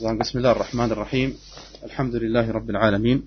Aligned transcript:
بسم 0.00 0.38
الله 0.38 0.52
الرحمن 0.52 0.92
الرحيم 0.92 1.36
الحمد 1.84 2.14
لله 2.14 2.50
رب 2.50 2.70
العالمين 2.70 3.22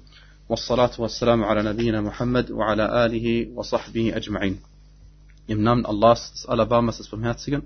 والصلاة 0.50 0.92
والسلام 0.98 1.44
على 1.44 1.64
نبينا 1.64 2.02
Muhammad 2.02 2.50
وعلى 2.52 3.06
آله 3.06 3.48
وصحبه 3.56 4.18
أجمعين 4.18 4.60
Im 5.48 5.62
Namen 5.62 5.86
Allahs, 5.86 6.34
des 6.34 6.46
Alabamas, 6.48 6.98
des 6.98 7.10
Barmherzigen, 7.10 7.62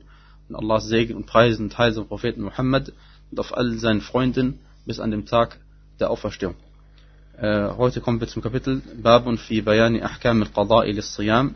und 0.49 0.55
Allahs 0.57 0.87
Segen 0.87 1.15
und 1.15 1.25
Preisen 1.25 1.67
und 1.67 1.77
Heil 1.77 1.93
zum 1.93 2.05
Propheten 2.09 2.41
Muhammad 2.41 2.91
und 3.31 3.39
auf 3.39 3.55
all 3.55 3.77
seinen 3.77 4.01
Freunden 4.01 4.59
bis 4.85 4.99
an 4.99 5.11
den 5.11 5.25
Tag 5.25 5.57
der 6.01 6.11
Auferstehung. 6.11 6.55
Äh, 7.37 7.69
heute 7.77 8.01
kommen 8.01 8.19
wir 8.19 8.27
zum 8.27 8.41
Kapitel 8.41 8.81
fi 9.37 9.61
Bayani 9.61 10.01
Ahkam 10.01 10.43
al-Qada'i 10.43 10.91
lis-Siyam, 10.91 11.55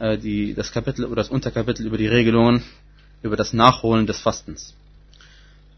äh, 0.00 0.18
die, 0.18 0.52
das 0.52 0.72
Kapitel 0.72 1.04
oder 1.04 1.16
das 1.22 1.28
Unterkapitel 1.28 1.86
über 1.86 1.96
die 1.96 2.08
Regelungen 2.08 2.64
über 3.22 3.36
das 3.36 3.52
Nachholen 3.52 4.08
des 4.08 4.18
Fastens. 4.18 4.74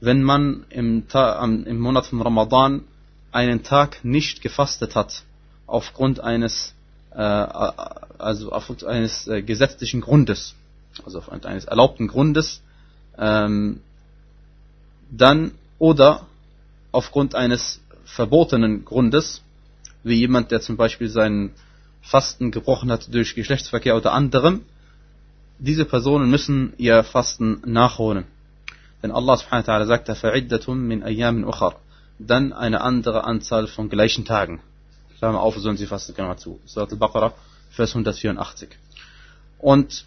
Wenn 0.01 0.23
man 0.23 0.65
im, 0.71 1.05
im 1.13 1.79
Monat 1.79 2.07
von 2.07 2.23
Ramadan 2.23 2.85
einen 3.33 3.63
Tag 3.63 4.05
nicht 4.05 4.41
gefastet 4.43 4.95
hat, 4.95 5.25
aufgrund 5.67 6.21
eines, 6.21 6.75
äh, 7.13 7.17
also 7.17 8.51
aufgrund 8.51 8.85
eines 8.85 9.27
äh, 9.29 9.43
gesetzlichen 9.43 10.01
Grundes, 10.01 10.55
also 11.05 11.19
aufgrund 11.19 11.47
eines 11.47 11.67
erlaubten 11.67 12.09
Grundes, 12.09 12.63
ähm, 13.19 13.81
dann 15.11 15.53
oder 15.79 16.27
aufgrund 16.93 17.35
eines 17.35 17.81
verbotenen 18.05 18.85
Grundes, 18.85 19.43
wie 20.03 20.15
jemand, 20.15 20.51
der 20.51 20.61
zum 20.61 20.77
Beispiel 20.77 21.09
seinen 21.09 21.53
Fasten 22.03 22.51
gebrochen 22.51 22.91
hat 22.91 23.13
durch 23.13 23.35
Geschlechtsverkehr 23.35 23.97
oder 23.97 24.13
anderem, 24.13 24.63
diese 25.59 25.85
Personen 25.85 26.31
müssen 26.31 26.73
ihr 26.79 27.05
Fasten 27.05 27.61
nachholen 27.67 28.25
Denn 29.02 29.12
Allah 29.12 29.38
subhanahu 29.38 29.68
wa 29.68 29.74
ta'ala 29.74 29.86
sagt, 29.86 30.10
فَعِدَّةٌ 30.10 30.74
min 30.74 31.04
أَيَّامٍ 31.04 31.46
أُخَرٍ 31.46 31.76
Dann 32.20 32.54
eine 32.54 32.82
andere 32.82 33.24
Anzahl 33.24 33.68
von 33.68 33.90
gleichen 33.90 34.26
Tagen. 34.26 34.62
Klammer 35.18 35.42
auf, 35.42 35.58
sollen 35.58 35.78
sie 35.78 35.86
fasten, 35.86 36.14
Klammer 36.14 36.38
zu. 36.38 36.60
Surat 36.66 36.92
al-Baqarah, 36.92 37.34
Vers 37.72 37.92
184. 37.92 38.70
Und 39.60 40.06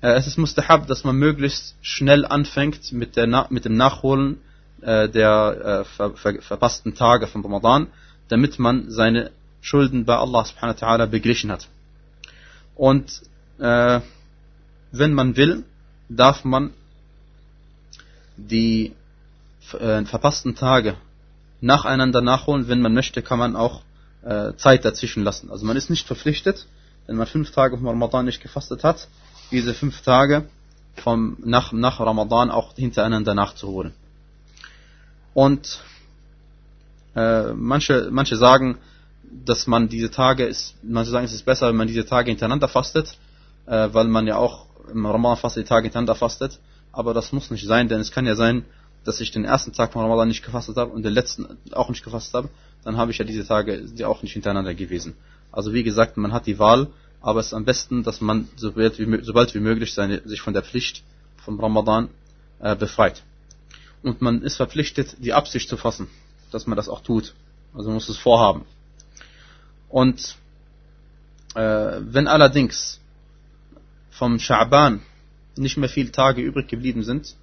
äh, 0.00 0.12
es 0.12 0.26
ist 0.26 0.38
mustahab, 0.38 0.86
dass 0.86 1.04
man 1.04 1.16
möglichst 1.16 1.74
schnell 1.82 2.24
anfängt 2.24 2.92
mit, 2.92 3.16
der, 3.16 3.46
mit 3.50 3.64
dem 3.64 3.76
Nachholen 3.76 4.38
äh, 4.82 5.08
der 5.08 5.82
äh, 5.82 5.84
ver, 5.84 6.10
ver, 6.14 6.42
verpassten 6.42 6.94
Tage 6.94 7.26
von 7.26 7.42
Ramadan, 7.42 7.88
damit 8.28 8.58
man 8.58 8.90
seine 8.90 9.30
Schulden 9.60 10.04
bei 10.04 10.16
Allah 10.16 10.44
subhanahu 10.44 10.80
wa 10.80 10.86
ta'ala 10.86 11.06
beglichen 11.06 11.50
hat. 11.50 11.68
Und 12.74 13.22
äh, 13.58 14.00
wenn 14.92 15.14
man 15.14 15.36
will, 15.36 15.64
darf 16.08 16.44
man 16.44 16.72
die 18.37 18.93
äh, 19.79 20.03
verpassten 20.05 20.55
Tage 20.55 20.95
nacheinander 21.61 22.21
nachholen. 22.21 22.67
Wenn 22.67 22.81
man 22.81 22.93
möchte, 22.93 23.21
kann 23.21 23.39
man 23.39 23.55
auch 23.55 23.81
äh, 24.23 24.53
Zeit 24.55 24.85
dazwischen 24.85 25.23
lassen. 25.23 25.51
Also 25.51 25.65
man 25.65 25.77
ist 25.77 25.89
nicht 25.89 26.07
verpflichtet, 26.07 26.67
wenn 27.07 27.15
man 27.15 27.27
fünf 27.27 27.51
Tage 27.51 27.77
vom 27.77 27.87
Ramadan 27.87 28.25
nicht 28.25 28.41
gefastet 28.41 28.83
hat, 28.83 29.07
diese 29.51 29.73
fünf 29.73 30.01
Tage 30.01 30.45
vom, 30.95 31.37
nach, 31.43 31.71
nach 31.71 31.99
Ramadan 31.99 32.51
auch 32.51 32.75
hintereinander 32.75 33.33
nachzuholen. 33.33 33.93
Und 35.33 35.81
äh, 37.15 37.53
manche, 37.53 38.09
manche 38.11 38.35
sagen, 38.35 38.77
dass 39.45 39.67
man 39.67 39.87
diese 39.87 40.11
Tage 40.11 40.45
ist, 40.45 40.75
manche 40.83 41.11
sagen, 41.11 41.25
es 41.25 41.33
ist 41.33 41.45
besser, 41.45 41.69
wenn 41.69 41.77
man 41.77 41.87
diese 41.87 42.05
Tage 42.05 42.31
hintereinander 42.31 42.67
fastet, 42.67 43.17
äh, 43.65 43.89
weil 43.91 44.07
man 44.07 44.27
ja 44.27 44.37
auch 44.37 44.65
im 44.91 45.05
Ramadan 45.05 45.37
fast 45.37 45.55
die 45.55 45.63
Tage 45.63 45.83
hintereinander 45.83 46.15
fastet. 46.15 46.59
Aber 46.91 47.13
das 47.13 47.31
muss 47.31 47.51
nicht 47.51 47.65
sein, 47.65 47.87
denn 47.87 47.99
es 47.99 48.11
kann 48.11 48.25
ja 48.25 48.35
sein, 48.35 48.65
dass 49.03 49.19
ich 49.21 49.31
den 49.31 49.45
ersten 49.45 49.73
Tag 49.73 49.93
von 49.93 50.01
Ramadan 50.03 50.27
nicht 50.27 50.43
gefastet 50.43 50.77
habe 50.77 50.91
und 50.91 51.03
den 51.03 51.13
letzten 51.13 51.57
auch 51.71 51.89
nicht 51.89 52.03
gefastet 52.03 52.33
habe. 52.33 52.49
Dann 52.83 52.97
habe 52.97 53.11
ich 53.11 53.17
ja 53.17 53.25
diese 53.25 53.45
Tage 53.45 53.81
die 53.81 54.05
auch 54.05 54.21
nicht 54.21 54.33
hintereinander 54.33 54.73
gewesen. 54.75 55.15
Also 55.51 55.73
wie 55.73 55.83
gesagt, 55.83 56.17
man 56.17 56.33
hat 56.33 56.45
die 56.45 56.59
Wahl, 56.59 56.87
aber 57.21 57.39
es 57.39 57.47
ist 57.47 57.53
am 57.53 57.65
besten, 57.65 58.03
dass 58.03 58.21
man 58.21 58.47
sobald 58.55 58.99
wie, 58.99 59.23
sobald 59.23 59.53
wie 59.53 59.59
möglich 59.59 59.93
seine, 59.93 60.21
sich 60.27 60.41
von 60.41 60.53
der 60.53 60.63
Pflicht 60.63 61.03
vom 61.37 61.59
Ramadan 61.59 62.09
äh, 62.59 62.75
befreit. 62.75 63.23
Und 64.03 64.21
man 64.21 64.41
ist 64.41 64.57
verpflichtet, 64.57 65.17
die 65.19 65.33
Absicht 65.33 65.69
zu 65.69 65.77
fassen, 65.77 66.07
dass 66.51 66.67
man 66.67 66.75
das 66.75 66.89
auch 66.89 67.01
tut. 67.01 67.33
Also 67.73 67.89
man 67.89 67.95
muss 67.95 68.09
es 68.09 68.17
vorhaben. 68.17 68.65
Und 69.89 70.35
äh, 71.55 71.99
wenn 72.01 72.27
allerdings 72.27 72.99
vom 74.09 74.37
Scha'ban 74.37 75.01
nicht 75.55 75.77
mehr 75.77 75.89
viele 75.89 76.11
Tage 76.11 76.41
übrig 76.41 76.67
geblieben 76.67 77.03
sind, 77.03 77.35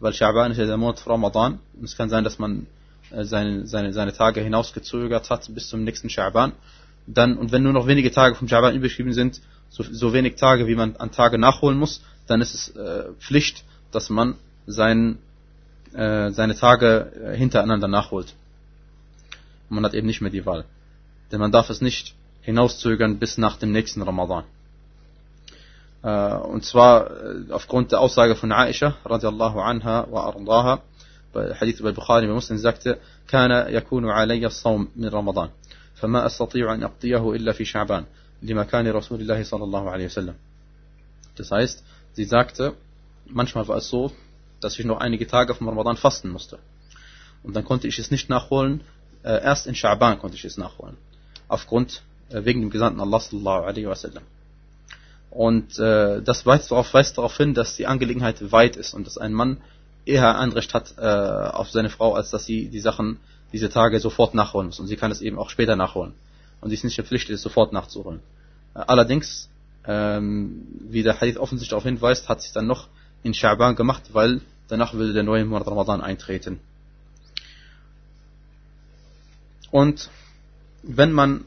weil 0.00 0.12
Scha'ban 0.12 0.50
ist 0.50 0.58
ja 0.58 0.66
der 0.66 0.76
Monat 0.76 1.06
Ramadan, 1.06 1.58
und 1.76 1.84
es 1.84 1.96
kann 1.96 2.08
sein, 2.08 2.24
dass 2.24 2.38
man 2.38 2.66
äh, 3.10 3.24
seine, 3.24 3.66
seine, 3.66 3.92
seine 3.92 4.12
Tage 4.12 4.40
hinausgezögert 4.40 5.30
hat 5.30 5.52
bis 5.54 5.68
zum 5.68 5.84
nächsten 5.84 6.08
Scha'ban, 6.08 6.52
dann, 7.06 7.38
und 7.38 7.52
wenn 7.52 7.62
nur 7.62 7.72
noch 7.72 7.86
wenige 7.86 8.10
Tage 8.10 8.34
vom 8.34 8.48
Scha'ban 8.48 8.74
übrig 8.74 8.96
geblieben 8.96 9.14
sind, 9.14 9.40
so, 9.70 9.82
so 9.82 10.12
wenig 10.12 10.36
Tage, 10.36 10.66
wie 10.66 10.74
man 10.74 10.96
an 10.96 11.10
Tage 11.10 11.38
nachholen 11.38 11.78
muss, 11.78 12.02
dann 12.26 12.40
ist 12.40 12.54
es 12.54 12.68
äh, 12.76 13.12
Pflicht, 13.18 13.64
dass 13.90 14.10
man 14.10 14.36
sein, 14.66 15.18
äh, 15.94 16.30
seine 16.30 16.54
Tage 16.54 17.12
äh, 17.32 17.36
hintereinander 17.36 17.88
nachholt. 17.88 18.34
Man 19.68 19.84
hat 19.84 19.94
eben 19.94 20.06
nicht 20.06 20.20
mehr 20.20 20.30
die 20.30 20.46
Wahl. 20.46 20.64
Denn 21.32 21.40
man 21.40 21.52
darf 21.52 21.70
es 21.70 21.80
nicht 21.80 22.14
hinauszögern 22.42 23.18
bis 23.18 23.36
nach 23.36 23.56
dem 23.56 23.72
nächsten 23.72 24.02
Ramadan. 24.02 24.44
Äh, 26.02 26.34
und 26.34 26.64
zwar 26.64 27.10
äh, 27.10 27.52
aufgrund 27.52 27.92
der 27.92 28.00
Aussage 28.00 28.36
von 28.36 28.52
Aisha 28.52 28.96
radiallahu 29.04 29.60
anha 29.60 30.06
wa 30.10 30.26
ardaha 30.26 30.82
Hadith 31.60 31.82
bei 31.82 31.92
Bukhari 31.92 32.26
bei 32.26 32.32
Muslim 32.32 32.58
sagte 32.58 32.98
كان 33.28 33.74
يكون 33.74 34.10
علي 34.10 34.46
الصوم 34.46 34.88
من 34.96 35.08
رمضان 35.08 35.50
فما 35.94 36.26
أستطيع 36.26 36.74
أن 36.74 36.82
أقضيه 36.82 37.32
إلا 37.32 37.52
في 37.52 37.64
شعبان 37.64 38.04
لمكان 38.42 38.88
رسول 38.88 39.20
الله 39.20 39.42
صلى 39.42 39.64
الله 39.64 39.90
عليه 39.90 40.06
وسلم 40.06 40.34
Das 41.36 41.50
heißt, 41.52 41.84
sie 42.14 42.24
sagte, 42.24 42.74
manchmal 43.26 43.68
war 43.68 43.76
es 43.76 43.88
so, 43.88 44.10
dass 44.60 44.78
ich 44.78 44.84
noch 44.84 44.98
einige 44.98 45.26
Tage 45.26 45.54
vom 45.54 45.68
Ramadan 45.68 45.96
fasten 45.96 46.30
musste. 46.30 46.58
Und 47.44 47.54
dann 47.54 47.64
konnte 47.64 47.86
ich 47.86 48.00
es 48.00 48.10
nicht 48.10 48.28
nachholen, 48.28 48.80
äh, 49.22 49.40
erst 49.40 49.68
in 49.68 49.74
Sha'ban 49.76 50.16
konnte 50.18 50.36
ich 50.36 50.44
es 50.44 50.58
nachholen. 50.58 50.96
Aufgrund, 51.46 52.02
äh, 52.30 52.44
wegen 52.44 52.60
dem 52.60 52.70
Gesandten 52.70 53.00
Allah 53.00 53.20
sallallahu 53.20 53.66
alaihi 53.66 53.86
wasallam. 53.86 54.24
Und 55.30 55.78
äh, 55.78 56.22
das 56.22 56.46
weist 56.46 56.70
darauf, 56.70 56.92
weist 56.94 57.18
darauf 57.18 57.36
hin, 57.36 57.54
dass 57.54 57.76
die 57.76 57.86
Angelegenheit 57.86 58.50
weit 58.50 58.76
ist 58.76 58.94
und 58.94 59.06
dass 59.06 59.18
ein 59.18 59.32
Mann 59.32 59.58
eher 60.06 60.36
Anrecht 60.36 60.72
hat 60.74 60.94
äh, 60.96 61.02
auf 61.02 61.70
seine 61.70 61.90
Frau, 61.90 62.14
als 62.14 62.30
dass 62.30 62.46
sie 62.46 62.68
die 62.68 62.80
Sachen, 62.80 63.18
diese 63.52 63.68
Tage 63.68 64.00
sofort 64.00 64.34
nachholen 64.34 64.68
muss. 64.68 64.80
Und 64.80 64.86
sie 64.86 64.96
kann 64.96 65.10
es 65.10 65.20
eben 65.20 65.38
auch 65.38 65.50
später 65.50 65.76
nachholen. 65.76 66.14
Und 66.60 66.70
sie 66.70 66.74
ist 66.74 66.84
nicht 66.84 66.94
verpflichtet, 66.94 67.34
es 67.34 67.42
sofort 67.42 67.72
nachzuholen. 67.72 68.20
Äh, 68.74 68.80
allerdings, 68.80 69.48
ähm, 69.86 70.66
wie 70.88 71.02
der 71.02 71.20
Hadith 71.20 71.38
offensichtlich 71.38 71.70
darauf 71.70 71.84
hinweist, 71.84 72.28
hat 72.28 72.42
sich 72.42 72.52
dann 72.52 72.66
noch 72.66 72.88
in 73.22 73.32
Sha'ban 73.32 73.74
gemacht, 73.74 74.02
weil 74.12 74.40
danach 74.68 74.94
würde 74.94 75.12
der 75.12 75.22
neue 75.22 75.44
Monat 75.44 75.66
Ramadan 75.66 76.00
eintreten. 76.00 76.60
Und 79.70 80.10
wenn 80.82 81.12
man 81.12 81.44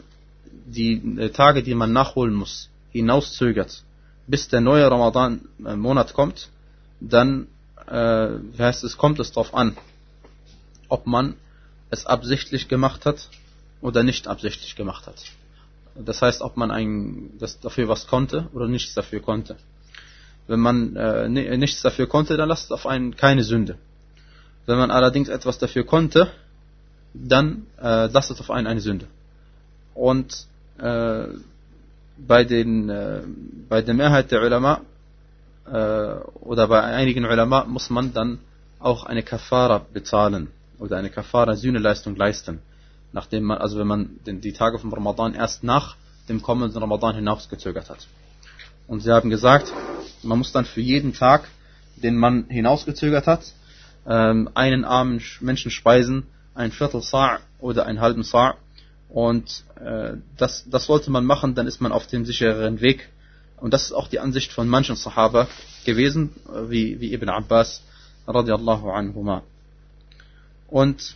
die 0.65 0.93
äh, 1.19 1.29
Tage, 1.29 1.63
die 1.63 1.75
man 1.75 1.91
nachholen 1.93 2.33
muss, 2.33 2.69
hinauszögert, 2.91 3.83
bis 4.27 4.47
der 4.47 4.61
neue 4.61 4.89
Ramadan-Monat 4.89 6.13
kommt, 6.13 6.49
dann 6.99 7.47
äh, 7.87 8.29
heißt 8.57 8.83
es, 8.83 8.97
kommt 8.97 9.19
es 9.19 9.31
darauf 9.31 9.53
an, 9.53 9.77
ob 10.89 11.07
man 11.07 11.35
es 11.89 12.05
absichtlich 12.05 12.67
gemacht 12.67 13.05
hat 13.05 13.29
oder 13.81 14.03
nicht 14.03 14.27
absichtlich 14.27 14.75
gemacht 14.75 15.07
hat. 15.07 15.23
Das 15.95 16.21
heißt, 16.21 16.41
ob 16.41 16.55
man 16.57 16.71
ein, 16.71 17.31
das 17.39 17.59
dafür 17.59 17.87
was 17.87 18.07
konnte 18.07 18.47
oder 18.53 18.67
nichts 18.67 18.93
dafür 18.93 19.21
konnte. 19.21 19.57
Wenn 20.47 20.59
man 20.59 20.95
äh, 20.95 21.27
nichts 21.29 21.81
dafür 21.81 22.07
konnte, 22.07 22.37
dann 22.37 22.49
lasst 22.49 22.65
es 22.65 22.71
auf 22.71 22.85
einen 22.85 23.15
keine 23.15 23.43
Sünde. 23.43 23.77
Wenn 24.65 24.77
man 24.77 24.91
allerdings 24.91 25.27
etwas 25.29 25.57
dafür 25.57 25.85
konnte, 25.85 26.31
dann 27.13 27.65
äh, 27.81 28.07
lasst 28.07 28.31
es 28.31 28.39
auf 28.39 28.51
einen 28.51 28.67
eine 28.67 28.81
Sünde. 28.81 29.07
Und 29.93 30.45
äh, 30.77 31.25
bei, 32.27 32.43
den, 32.43 32.89
äh, 32.89 33.21
bei 33.69 33.81
der 33.81 33.93
Mehrheit 33.93 34.31
der 34.31 34.41
Ulama 34.41 34.81
äh, 35.65 35.71
oder 36.39 36.67
bei 36.67 36.81
einigen 36.81 37.25
Ulama 37.25 37.65
muss 37.65 37.89
man 37.89 38.13
dann 38.13 38.39
auch 38.79 39.05
eine 39.05 39.23
Kafara 39.23 39.85
bezahlen 39.93 40.49
oder 40.79 40.97
eine 40.97 41.09
Kafara 41.09 41.55
Sühneleistung 41.55 42.15
leisten. 42.15 42.59
Nachdem 43.13 43.43
man, 43.43 43.57
also 43.59 43.77
wenn 43.77 43.87
man 43.87 44.19
den, 44.25 44.41
die 44.41 44.53
Tage 44.53 44.79
vom 44.79 44.93
Ramadan 44.93 45.33
erst 45.33 45.63
nach 45.63 45.95
dem 46.29 46.41
kommenden 46.41 46.81
Ramadan 46.81 47.15
hinausgezögert 47.15 47.89
hat. 47.89 48.07
Und 48.87 49.01
sie 49.01 49.11
haben 49.11 49.29
gesagt, 49.29 49.71
man 50.23 50.37
muss 50.37 50.51
dann 50.51 50.65
für 50.65 50.81
jeden 50.81 51.13
Tag, 51.13 51.47
den 51.97 52.17
man 52.17 52.45
hinausgezögert 52.49 53.27
hat, 53.27 53.53
ähm, 54.07 54.49
einen 54.53 54.85
armen 54.85 55.21
Menschen 55.39 55.71
speisen, 55.71 56.25
ein 56.55 56.71
Viertel 56.71 57.01
Sa' 57.01 57.39
oder 57.59 57.85
einen 57.85 58.01
halben 58.01 58.23
Sa' 58.23 58.55
Und 59.11 59.63
äh, 59.75 60.13
das, 60.37 60.65
das 60.69 60.85
sollte 60.85 61.11
man 61.11 61.25
machen, 61.25 61.53
dann 61.53 61.67
ist 61.67 61.81
man 61.81 61.91
auf 61.91 62.07
dem 62.07 62.25
sichereren 62.25 62.79
Weg. 62.79 63.09
Und 63.57 63.73
das 63.73 63.83
ist 63.83 63.91
auch 63.91 64.07
die 64.07 64.19
Ansicht 64.19 64.51
von 64.53 64.67
manchen 64.67 64.95
Sahaba 64.95 65.47
gewesen, 65.85 66.31
wie, 66.69 66.99
wie 66.99 67.13
Ibn 67.13 67.29
Abbas 67.29 67.83
radiallahu 68.25 68.89
anhuma. 68.89 69.43
Und 70.67 71.15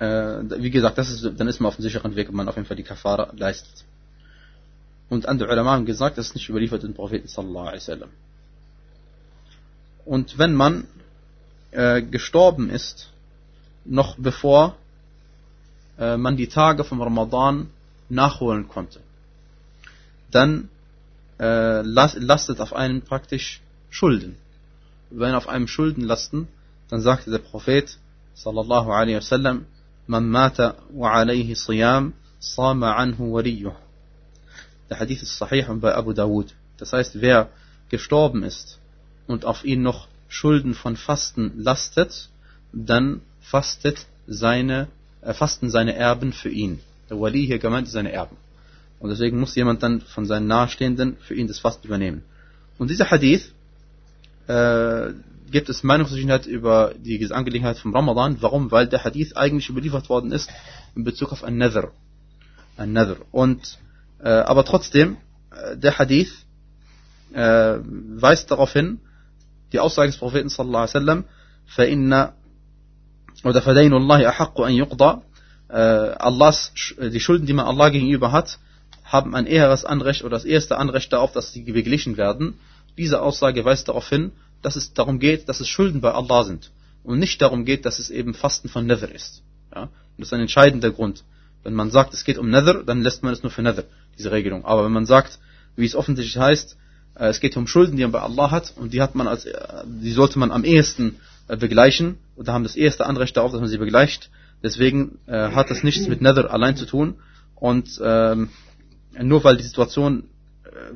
äh, 0.00 0.42
wie 0.58 0.70
gesagt, 0.70 0.98
das 0.98 1.10
ist, 1.10 1.38
dann 1.38 1.46
ist 1.46 1.60
man 1.60 1.68
auf 1.68 1.76
dem 1.76 1.82
sicheren 1.82 2.16
Weg, 2.16 2.28
wenn 2.28 2.36
man 2.36 2.48
auf 2.48 2.56
jeden 2.56 2.66
Fall 2.66 2.76
die 2.76 2.82
Kafara 2.82 3.32
leistet. 3.36 3.84
Und 5.08 5.26
andere 5.26 5.52
Ulama 5.52 5.72
haben 5.72 5.86
gesagt, 5.86 6.18
das 6.18 6.28
ist 6.28 6.34
nicht 6.34 6.48
überliefert 6.48 6.82
den 6.82 6.94
Propheten 6.94 7.28
sallallahu 7.28 7.66
alaihi 7.66 7.80
wasallam. 7.80 8.10
Und 10.04 10.38
wenn 10.38 10.54
man 10.54 10.86
äh, 11.70 12.02
gestorben 12.02 12.70
ist, 12.70 13.10
noch 13.84 14.16
bevor 14.16 14.74
äh, 14.74 14.79
man 16.16 16.36
die 16.36 16.48
Tage 16.48 16.84
vom 16.84 17.02
Ramadan 17.02 17.68
nachholen 18.08 18.68
konnte, 18.68 19.00
dann 20.30 20.68
äh, 21.38 21.82
lastet 21.82 22.60
auf 22.60 22.72
einen 22.72 23.02
praktisch 23.02 23.60
Schulden. 23.90 24.36
Wenn 25.10 25.34
auf 25.34 25.48
einem 25.48 25.66
Schulden 25.66 26.02
lasten, 26.02 26.48
dann 26.88 27.00
sagte 27.00 27.30
der 27.30 27.38
Prophet 27.38 27.98
sallallahu 28.34 28.90
alaihi 28.90 29.16
wasallam, 29.16 29.66
man 30.06 30.28
mata 30.28 30.76
wa 30.90 31.12
alayhi 31.12 31.54
siyam, 31.54 32.14
sama 32.38 32.94
anhu 32.94 33.32
waliyuh. 33.32 33.74
Der 34.88 34.98
Hadith 34.98 35.22
ist 35.22 35.38
sahih 35.38 35.68
und 35.68 35.80
bei 35.80 35.94
Abu 35.94 36.12
Dawud. 36.12 36.54
Das 36.78 36.92
heißt, 36.92 37.20
wer 37.20 37.50
gestorben 37.90 38.42
ist 38.42 38.78
und 39.26 39.44
auf 39.44 39.64
ihn 39.64 39.82
noch 39.82 40.08
Schulden 40.28 40.74
von 40.74 40.96
Fasten 40.96 41.52
lastet, 41.56 42.28
dann 42.72 43.20
fastet 43.40 44.06
seine, 44.26 44.88
äh, 45.21 45.33
fasten 45.33 45.69
seine 45.69 45.95
Erben 45.95 46.33
für 46.33 46.49
ihn. 46.49 46.79
Der 47.09 47.19
Wali 47.19 47.45
hier 47.45 47.59
gemeint 47.59 47.87
ist 47.87 47.93
seine 47.93 48.11
Erben. 48.11 48.37
Und 48.99 49.09
deswegen 49.09 49.39
muss 49.39 49.55
jemand 49.55 49.83
dann 49.83 50.01
von 50.01 50.25
seinen 50.25 50.47
Nahestehenden 50.47 51.17
für 51.17 51.35
ihn 51.35 51.47
das 51.47 51.59
Fasten 51.59 51.87
übernehmen. 51.87 52.23
Und 52.77 52.89
dieser 52.89 53.11
Hadith 53.11 53.53
äh, 54.47 55.11
gibt 55.51 55.69
es 55.69 55.83
Meinungsverschiedenheit 55.83 56.45
über 56.45 56.93
die 56.97 57.31
Angelegenheit 57.31 57.77
vom 57.77 57.93
Ramadan. 57.93 58.37
Warum? 58.41 58.71
Weil 58.71 58.87
der 58.87 59.03
Hadith 59.03 59.35
eigentlich 59.35 59.69
überliefert 59.69 60.09
worden 60.09 60.31
ist 60.31 60.49
in 60.95 61.03
Bezug 61.03 61.31
auf 61.31 61.43
ein 61.43 61.57
Nether. 61.57 61.91
Ein 62.77 62.93
Nether. 62.93 63.17
Und 63.31 63.77
äh, 64.19 64.29
aber 64.29 64.65
trotzdem, 64.65 65.17
äh, 65.51 65.77
der 65.77 65.97
Hadith 65.99 66.45
äh, 67.33 67.77
weist 67.83 68.49
darauf 68.49 68.73
hin, 68.73 68.99
die 69.71 69.79
Aussage 69.79 70.09
des 70.09 70.17
Propheten 70.17 70.49
sallallahu 70.49 70.83
alaihi 70.83 70.95
wasallam, 70.95 71.25
فإن 71.67 72.31
oder 73.43 73.61
فدين 73.61 73.93
الله 73.93 74.29
أحق 74.29 74.61
أن 74.61 74.73
يقضى 74.73 75.21
Allahs, 75.67 76.71
die 76.99 77.19
Schulden, 77.19 77.47
die 77.47 77.53
man 77.53 77.65
Allah 77.65 77.89
gegenüber 77.89 78.31
hat, 78.31 78.59
haben 79.03 79.35
ein 79.35 79.47
eheres 79.47 79.83
Anrecht 79.83 80.23
oder 80.23 80.35
das 80.37 80.45
erste 80.45 80.77
Anrecht 80.77 81.11
darauf, 81.11 81.31
dass 81.31 81.53
sie 81.53 81.63
beglichen 81.63 82.17
werden. 82.17 82.59
Diese 82.97 83.21
Aussage 83.21 83.65
weist 83.65 83.87
darauf 83.87 84.07
hin, 84.07 84.31
dass 84.61 84.75
es 84.75 84.93
darum 84.93 85.19
geht, 85.19 85.49
dass 85.49 85.59
es 85.59 85.67
Schulden 85.67 86.01
bei 86.01 86.11
Allah 86.11 86.43
sind 86.43 86.71
und 87.03 87.19
nicht 87.19 87.41
darum 87.41 87.65
geht, 87.65 87.85
dass 87.85 87.99
es 87.99 88.09
eben 88.09 88.33
Fasten 88.33 88.69
von 88.69 88.85
Nether 88.85 89.13
ist. 89.13 89.43
Ja? 89.73 89.89
das 90.17 90.27
ist 90.27 90.33
ein 90.33 90.41
entscheidender 90.41 90.91
Grund. 90.91 91.23
Wenn 91.63 91.73
man 91.73 91.91
sagt, 91.91 92.13
es 92.13 92.23
geht 92.23 92.37
um 92.37 92.49
Nether, 92.49 92.83
dann 92.83 93.01
lässt 93.01 93.23
man 93.23 93.33
es 93.33 93.43
nur 93.43 93.51
für 93.51 93.61
Nether, 93.61 93.83
diese 94.17 94.31
Regelung. 94.31 94.65
Aber 94.65 94.85
wenn 94.85 94.91
man 94.91 95.05
sagt, 95.05 95.39
wie 95.75 95.85
es 95.85 95.95
offensichtlich 95.95 96.37
heißt, 96.37 96.77
äh, 97.15 97.27
es 97.27 97.39
geht 97.39 97.57
um 97.57 97.67
Schulden, 97.67 97.95
die 97.97 98.03
man 98.03 98.11
bei 98.11 98.21
Allah 98.21 98.51
hat 98.51 98.73
und 98.75 98.93
die 98.93 99.01
hat 99.01 99.15
man 99.15 99.27
als, 99.27 99.45
äh, 99.45 99.83
die 99.85 100.11
sollte 100.11 100.39
man 100.39 100.51
am 100.51 100.63
ehesten 100.63 101.17
äh, 101.47 101.57
begleichen 101.57 102.17
oder 102.40 102.52
haben 102.52 102.64
das 102.64 102.74
erste 102.74 103.06
Anrecht 103.06 103.36
darauf, 103.36 103.52
dass 103.52 103.60
man 103.60 103.68
sie 103.68 103.78
begleicht. 103.78 104.30
Deswegen 104.62 105.18
äh, 105.26 105.52
hat 105.52 105.70
das 105.70 105.82
nichts 105.82 106.08
mit 106.08 106.20
Nether 106.20 106.50
allein 106.52 106.76
zu 106.76 106.86
tun 106.86 107.14
und 107.54 108.00
ähm, 108.02 108.50
nur 109.20 109.44
weil 109.44 109.56
die 109.56 109.62
Situation, 109.62 110.24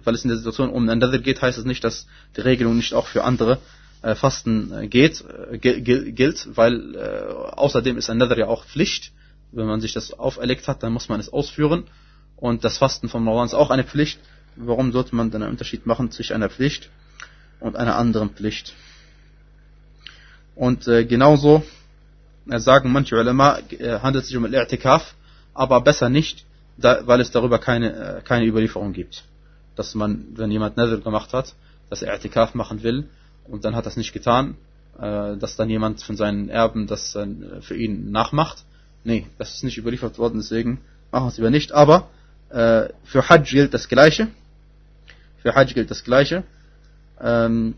weil 0.02 0.14
es 0.14 0.24
in 0.24 0.28
der 0.28 0.38
Situation 0.38 0.70
um 0.70 0.88
ein 0.88 0.98
Nether 0.98 1.18
geht, 1.18 1.40
heißt 1.40 1.58
es 1.58 1.64
das 1.64 1.68
nicht, 1.68 1.84
dass 1.84 2.06
die 2.36 2.40
Regelung 2.40 2.76
nicht 2.76 2.94
auch 2.94 3.06
für 3.06 3.24
andere 3.24 3.58
äh, 4.02 4.14
Fasten 4.14 4.88
geht, 4.90 5.24
äh, 5.50 5.58
gilt, 5.58 6.48
weil 6.56 6.94
äh, 6.94 7.32
außerdem 7.52 7.96
ist 7.98 8.10
ein 8.10 8.18
Nether 8.18 8.38
ja 8.38 8.46
auch 8.46 8.64
Pflicht 8.64 9.12
wenn 9.54 9.66
man 9.66 9.80
sich 9.80 9.92
das 9.92 10.12
auferlegt 10.12 10.68
hat, 10.68 10.82
dann 10.82 10.92
muss 10.92 11.08
man 11.08 11.20
es 11.20 11.32
ausführen. 11.32 11.84
Und 12.36 12.64
das 12.64 12.78
Fasten 12.78 13.08
vom 13.08 13.26
Ramadan 13.26 13.46
ist 13.46 13.54
auch 13.54 13.70
eine 13.70 13.84
Pflicht. 13.84 14.18
Warum 14.56 14.92
sollte 14.92 15.14
man 15.14 15.30
dann 15.30 15.42
einen 15.42 15.52
Unterschied 15.52 15.86
machen 15.86 16.10
zwischen 16.10 16.34
einer 16.34 16.50
Pflicht 16.50 16.90
und 17.60 17.76
einer 17.76 17.96
anderen 17.96 18.30
Pflicht? 18.30 18.74
Und 20.54 20.86
äh, 20.88 21.04
genauso 21.04 21.62
äh, 22.48 22.58
sagen 22.58 22.92
manche 22.92 23.16
Ulema, 23.16 23.58
äh, 23.70 23.98
handelt 24.00 24.24
sich 24.26 24.36
um 24.36 24.44
Al-I'tikaf, 24.44 25.02
aber 25.52 25.80
besser 25.80 26.08
nicht, 26.08 26.44
da, 26.76 27.06
weil 27.06 27.20
es 27.20 27.30
darüber 27.30 27.58
keine, 27.58 28.18
äh, 28.18 28.20
keine 28.22 28.46
Überlieferung 28.46 28.92
gibt. 28.92 29.24
Dass 29.76 29.94
man, 29.94 30.26
wenn 30.36 30.50
jemand 30.50 30.76
Nazar 30.76 30.98
gemacht 30.98 31.32
hat, 31.32 31.54
dass 31.90 32.02
er 32.02 32.14
I'tikaf 32.14 32.50
machen 32.54 32.82
will 32.82 33.08
und 33.48 33.64
dann 33.64 33.74
hat 33.74 33.86
das 33.86 33.96
nicht 33.96 34.12
getan, 34.12 34.56
äh, 34.98 35.36
dass 35.36 35.56
dann 35.56 35.68
jemand 35.70 36.02
von 36.02 36.16
seinen 36.16 36.48
Erben 36.48 36.86
das 36.86 37.14
äh, 37.16 37.26
für 37.60 37.76
ihn 37.76 38.10
nachmacht 38.10 38.64
Nee, 39.04 39.26
das 39.36 39.54
ist 39.54 39.62
nicht 39.64 39.76
überliefert 39.76 40.18
worden, 40.18 40.38
deswegen 40.38 40.80
machen 41.12 41.26
wir 41.26 41.28
es 41.28 41.36
lieber 41.36 41.50
nicht. 41.50 41.72
Aber 41.72 42.08
äh, 42.48 42.88
für 43.04 43.28
Hajj 43.28 43.50
gilt 43.50 43.74
das 43.74 43.88
Gleiche. 43.88 44.28
Für 45.42 45.54
Hajj 45.54 45.74
gilt 45.74 45.90
das 45.90 46.04
Gleiche. 46.04 46.42
Ähm, 47.20 47.74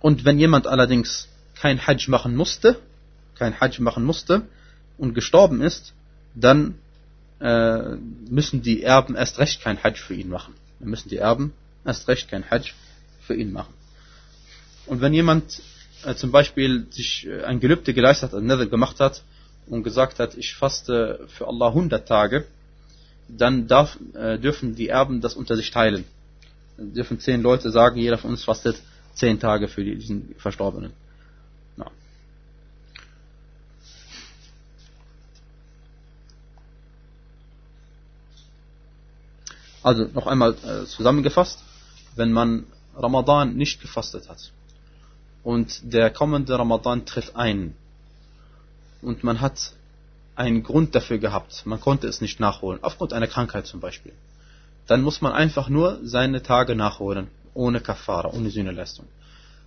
und 0.00 0.24
wenn 0.24 0.38
jemand 0.38 0.66
allerdings 0.66 1.28
kein 1.60 1.86
Hajj 1.86 2.08
machen 2.08 2.36
musste, 2.36 2.76
kein 3.36 3.60
Hajj 3.60 3.80
machen 3.80 4.04
musste 4.04 4.42
und 4.98 5.14
gestorben 5.14 5.60
ist, 5.60 5.92
dann 6.34 6.74
äh, 7.40 7.96
müssen 8.28 8.62
die 8.62 8.82
Erben 8.82 9.14
erst 9.14 9.38
recht 9.38 9.62
kein 9.62 9.82
Hajj 9.82 9.96
für 9.98 10.14
ihn 10.14 10.28
machen. 10.28 10.54
Dann 10.78 10.90
müssen 10.90 11.08
die 11.08 11.16
Erben 11.18 11.52
erst 11.84 12.08
recht 12.08 12.28
kein 12.28 12.48
Hajj 12.50 12.72
für 13.20 13.34
ihn 13.34 13.52
machen. 13.52 13.74
Und 14.86 15.00
wenn 15.00 15.14
jemand 15.14 15.62
äh, 16.04 16.14
zum 16.14 16.30
Beispiel 16.32 16.86
sich 16.90 17.26
äh, 17.26 17.44
ein 17.44 17.60
Gelübde 17.60 17.94
geleistet 17.94 18.32
hat, 18.32 18.38
ein 18.38 18.70
gemacht 18.70 19.00
hat, 19.00 19.22
und 19.70 19.84
gesagt 19.84 20.18
hat, 20.18 20.36
ich 20.36 20.54
faste 20.54 21.26
für 21.28 21.46
Allah 21.46 21.68
100 21.68 22.06
Tage, 22.06 22.44
dann 23.28 23.68
darf, 23.68 23.98
äh, 24.14 24.38
dürfen 24.38 24.74
die 24.74 24.88
Erben 24.88 25.20
das 25.20 25.34
unter 25.34 25.56
sich 25.56 25.70
teilen. 25.70 26.04
Dann 26.76 26.92
dürfen 26.92 27.20
zehn 27.20 27.42
Leute 27.42 27.70
sagen, 27.70 27.98
jeder 27.98 28.18
von 28.18 28.30
uns 28.30 28.44
fastet 28.44 28.76
zehn 29.14 29.38
Tage 29.38 29.68
für 29.68 29.84
diesen 29.84 30.34
Verstorbenen. 30.38 30.92
Ja. 31.76 31.86
Also 39.82 40.04
noch 40.12 40.26
einmal 40.26 40.54
äh, 40.64 40.84
zusammengefasst, 40.86 41.58
wenn 42.16 42.32
man 42.32 42.66
Ramadan 42.96 43.54
nicht 43.54 43.80
gefastet 43.80 44.28
hat 44.28 44.52
und 45.42 45.80
der 45.82 46.10
kommende 46.10 46.58
Ramadan 46.58 47.06
tritt 47.06 47.34
ein, 47.36 47.74
und 49.02 49.24
man 49.24 49.40
hat 49.40 49.72
einen 50.36 50.62
Grund 50.62 50.94
dafür 50.94 51.18
gehabt, 51.18 51.64
man 51.64 51.80
konnte 51.80 52.06
es 52.06 52.20
nicht 52.20 52.40
nachholen, 52.40 52.80
aufgrund 52.82 53.12
einer 53.12 53.26
Krankheit 53.26 53.66
zum 53.66 53.80
Beispiel, 53.80 54.12
dann 54.86 55.02
muss 55.02 55.20
man 55.20 55.32
einfach 55.32 55.68
nur 55.68 55.98
seine 56.02 56.42
Tage 56.42 56.74
nachholen, 56.74 57.28
ohne 57.54 57.80
Kafara, 57.80 58.30
ohne 58.32 58.50
Sühneleistung. 58.50 59.06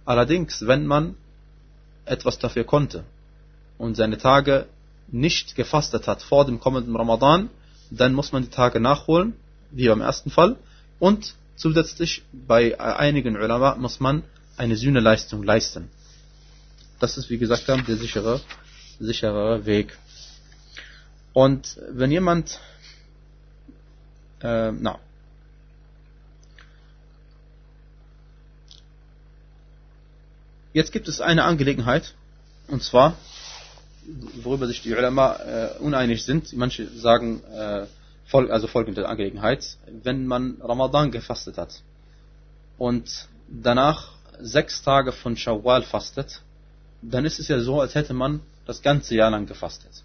Allerdings, 0.05 0.65
wenn 0.67 0.85
man 0.85 1.15
etwas 2.05 2.39
dafür 2.39 2.63
konnte 2.63 3.03
und 3.77 3.95
seine 3.95 4.17
Tage 4.17 4.67
nicht 5.07 5.55
gefastet 5.55 6.07
hat 6.07 6.21
vor 6.21 6.45
dem 6.45 6.59
kommenden 6.59 6.95
Ramadan, 6.95 7.49
dann 7.89 8.13
muss 8.13 8.31
man 8.31 8.43
die 8.43 8.49
Tage 8.49 8.79
nachholen, 8.79 9.33
wie 9.73 9.87
beim 9.87 10.01
ersten 10.01 10.29
Fall, 10.31 10.57
und 10.99 11.35
zusätzlich 11.55 12.23
bei 12.31 12.79
einigen 12.79 13.35
Ulama 13.35 13.75
muss 13.75 13.99
man 13.99 14.23
eine 14.57 14.75
Sühneleistung 14.75 15.43
leisten. 15.43 15.89
Das 16.99 17.17
ist, 17.17 17.29
wie 17.29 17.37
gesagt, 17.37 17.67
der 17.67 17.97
sichere 17.97 18.39
sicherer 18.99 19.65
Weg. 19.65 19.97
Und 21.33 21.77
wenn 21.89 22.11
jemand, 22.11 22.59
äh, 24.41 24.71
na, 24.71 24.99
jetzt 30.73 30.91
gibt 30.91 31.07
es 31.07 31.21
eine 31.21 31.43
Angelegenheit, 31.43 32.13
und 32.67 32.83
zwar, 32.83 33.17
worüber 34.43 34.67
sich 34.67 34.81
die 34.81 34.93
Ulama 34.93 35.35
äh, 35.35 35.79
uneinig 35.79 36.23
sind. 36.23 36.53
Manche 36.53 36.87
sagen, 36.89 37.43
äh, 37.45 37.85
also 38.32 38.66
folgende 38.66 39.08
Angelegenheit, 39.08 39.78
wenn 39.86 40.26
man 40.26 40.60
Ramadan 40.60 41.10
gefastet 41.10 41.56
hat 41.56 41.82
und 42.76 43.28
danach 43.48 44.10
sechs 44.40 44.82
Tage 44.82 45.12
von 45.12 45.36
Shawwal 45.36 45.82
fastet, 45.82 46.42
dann 47.02 47.24
ist 47.24 47.38
es 47.38 47.48
ja 47.48 47.60
so, 47.60 47.80
als 47.80 47.94
hätte 47.94 48.14
man 48.14 48.40
das 48.66 48.82
ganze 48.82 49.14
Jahr 49.14 49.30
lang 49.30 49.46
gefastet. 49.46 50.02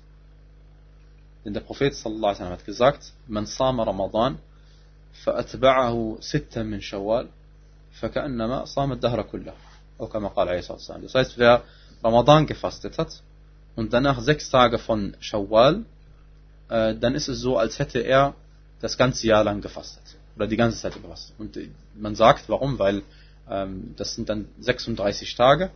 Denn 1.43 1.53
der 1.53 1.61
Prophet 1.61 1.93
sallallahu 1.93 2.25
alaihi 2.25 2.35
wasallam 2.35 2.53
hat 2.53 2.65
gesagt, 2.65 3.13
man 3.27 3.45
sama 3.45 3.83
Ramadan, 3.83 4.37
فأتبعه 5.13 6.17
ستة 6.19 6.63
من 6.63 6.81
شوال 6.81 7.27
فكأنما 7.99 8.65
صام 8.65 8.91
الدهر 8.91 9.21
كله 9.21 9.53
أو 9.99 10.07
كما 10.07 10.27
قال 10.27 10.49
عليه 10.49 10.59
الصلاة 10.59 10.77
والسلام 10.77 11.01
das 11.01 11.15
heißt 11.15 11.37
wer 11.37 11.61
Ramadan 12.03 12.47
gefastet 12.47 12.97
hat 12.97 13.21
und 13.75 13.93
danach 13.93 14.21
sechs 14.21 14.49
Tage 14.49 14.79
von 14.79 15.15
Shawwal 15.19 15.85
äh, 16.68 16.94
dann 16.94 17.14
ist 17.14 17.28
es 17.28 17.40
so 17.40 17.56
als 17.56 17.78
hätte 17.78 18.00
er 18.00 18.34
das 18.80 18.96
ganze 18.96 19.26
Jahr 19.26 19.44
lang 19.44 19.60
gefastet. 19.60 20.02
Oder 20.36 20.46
die 20.46 20.56
ganze 20.56 20.78
Zeit 20.78 20.94
gefastet. 20.94 21.34
Und 21.38 21.58
man 21.94 22.14
sagt 22.14 22.48
warum? 22.48 22.78
Weil 22.78 23.02
ähm, 23.50 23.94
das 23.96 24.14
sind 24.14 24.28
dann 24.28 24.46
36 24.60 25.34
Tage. 25.34 25.70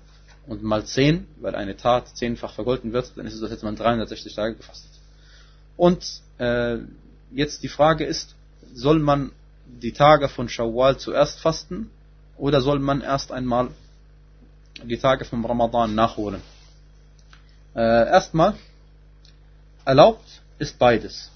Und 0.46 0.62
mal 0.62 0.84
10, 0.84 1.26
weil 1.40 1.54
eine 1.54 1.76
Tat 1.76 2.16
zehnfach 2.16 2.52
vergolten 2.52 2.92
wird, 2.92 3.12
dann 3.16 3.26
ist 3.26 3.34
es 3.34 3.40
so, 3.40 3.46
als 3.46 3.54
hätte 3.54 3.64
man 3.64 3.76
360 3.76 4.34
Tage 4.34 4.56
gefastet. 4.56 4.90
Und 5.76 6.04
äh, 6.38 6.78
jetzt 7.32 7.62
die 7.62 7.68
Frage 7.68 8.04
ist, 8.04 8.34
soll 8.74 8.98
man 8.98 9.32
die 9.66 9.92
Tage 9.92 10.28
von 10.28 10.48
Shawwal 10.48 10.96
zuerst 10.98 11.40
fasten? 11.40 11.90
Oder 12.36 12.60
soll 12.60 12.80
man 12.80 13.02
erst 13.02 13.30
einmal 13.30 13.68
die 14.82 14.98
Tage 14.98 15.24
vom 15.24 15.44
Ramadan 15.44 15.94
nachholen? 15.94 16.42
Äh, 17.74 17.80
erstmal, 17.80 18.54
erlaubt 19.84 20.42
ist 20.62 20.78
beides. 20.78 21.30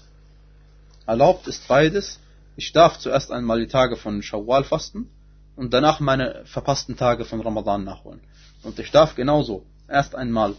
Erlaubt 1.05 1.47
ist 1.47 1.67
beides. 1.67 2.19
Ich 2.55 2.71
darf 2.71 2.97
zuerst 2.97 3.29
einmal 3.31 3.59
die 3.59 3.67
Tage 3.67 3.97
von 3.97 4.23
Shawwal 4.23 4.63
fasten 4.63 5.09
und 5.57 5.73
danach 5.73 5.99
meine 5.99 6.27
verpassten 6.45 6.95
Tage 6.95 7.25
von 7.25 7.41
Ramadan 7.41 7.83
nachholen. 7.83 8.21
Und 8.63 8.79
ich 8.79 8.89
darf 8.91 9.15
genauso 9.15 9.65
erst 9.87 10.15
einmal 10.15 10.55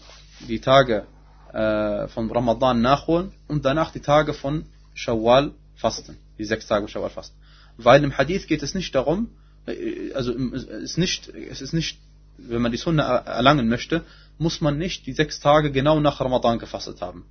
die 0.47 0.61
Tage 0.61 1.07
äh, 1.51 2.07
von 2.07 2.31
Ramadan 2.31 2.81
nachholen 2.81 3.33
und 3.47 3.65
danach 3.65 3.91
die 3.91 4.01
Tage 4.01 4.33
von 4.33 4.65
Shawwal 4.93 5.51
fasten. 5.75 6.17
Die 6.37 6.45
sechs 6.45 6.67
Tage 6.67 6.83
von 6.83 6.89
Shawwal 6.89 7.09
fasten. 7.09 7.35
Weil 7.77 8.03
im 8.03 8.17
Hadith 8.17 8.45
geht 8.47 8.61
es 8.61 8.75
nicht 8.75 8.93
darum, 8.93 9.29
äh, 9.65 10.13
also 10.13 10.31
es 10.31 10.63
ist 10.63 10.97
nicht, 10.97 11.27
es 11.27 11.61
ist 11.61 11.73
nicht, 11.73 11.97
wenn 12.37 12.61
man 12.61 12.71
die 12.71 12.77
Sunna 12.77 13.03
erlangen 13.17 13.67
möchte, 13.67 14.03
muss 14.37 14.61
man 14.61 14.77
nicht 14.77 15.07
die 15.07 15.13
sechs 15.13 15.39
Tage 15.39 15.71
genau 15.71 15.99
nach 15.99 16.21
Ramadan 16.21 16.59
gefastet 16.59 17.01
haben. 17.01 17.25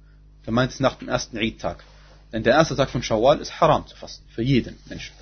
Gemeint 0.48 0.72
ist 0.72 0.80
nach 0.80 0.94
dem 0.94 1.10
ersten 1.10 1.36
Eid-Tag. 1.36 1.84
Denn 2.32 2.42
der 2.42 2.54
erste 2.54 2.74
Tag 2.74 2.88
von 2.88 3.02
Shawwal 3.02 3.38
ist 3.38 3.60
haram 3.60 3.86
zu 3.86 3.94
fasten, 3.94 4.26
für 4.30 4.40
jeden 4.40 4.78
Menschen. 4.86 5.14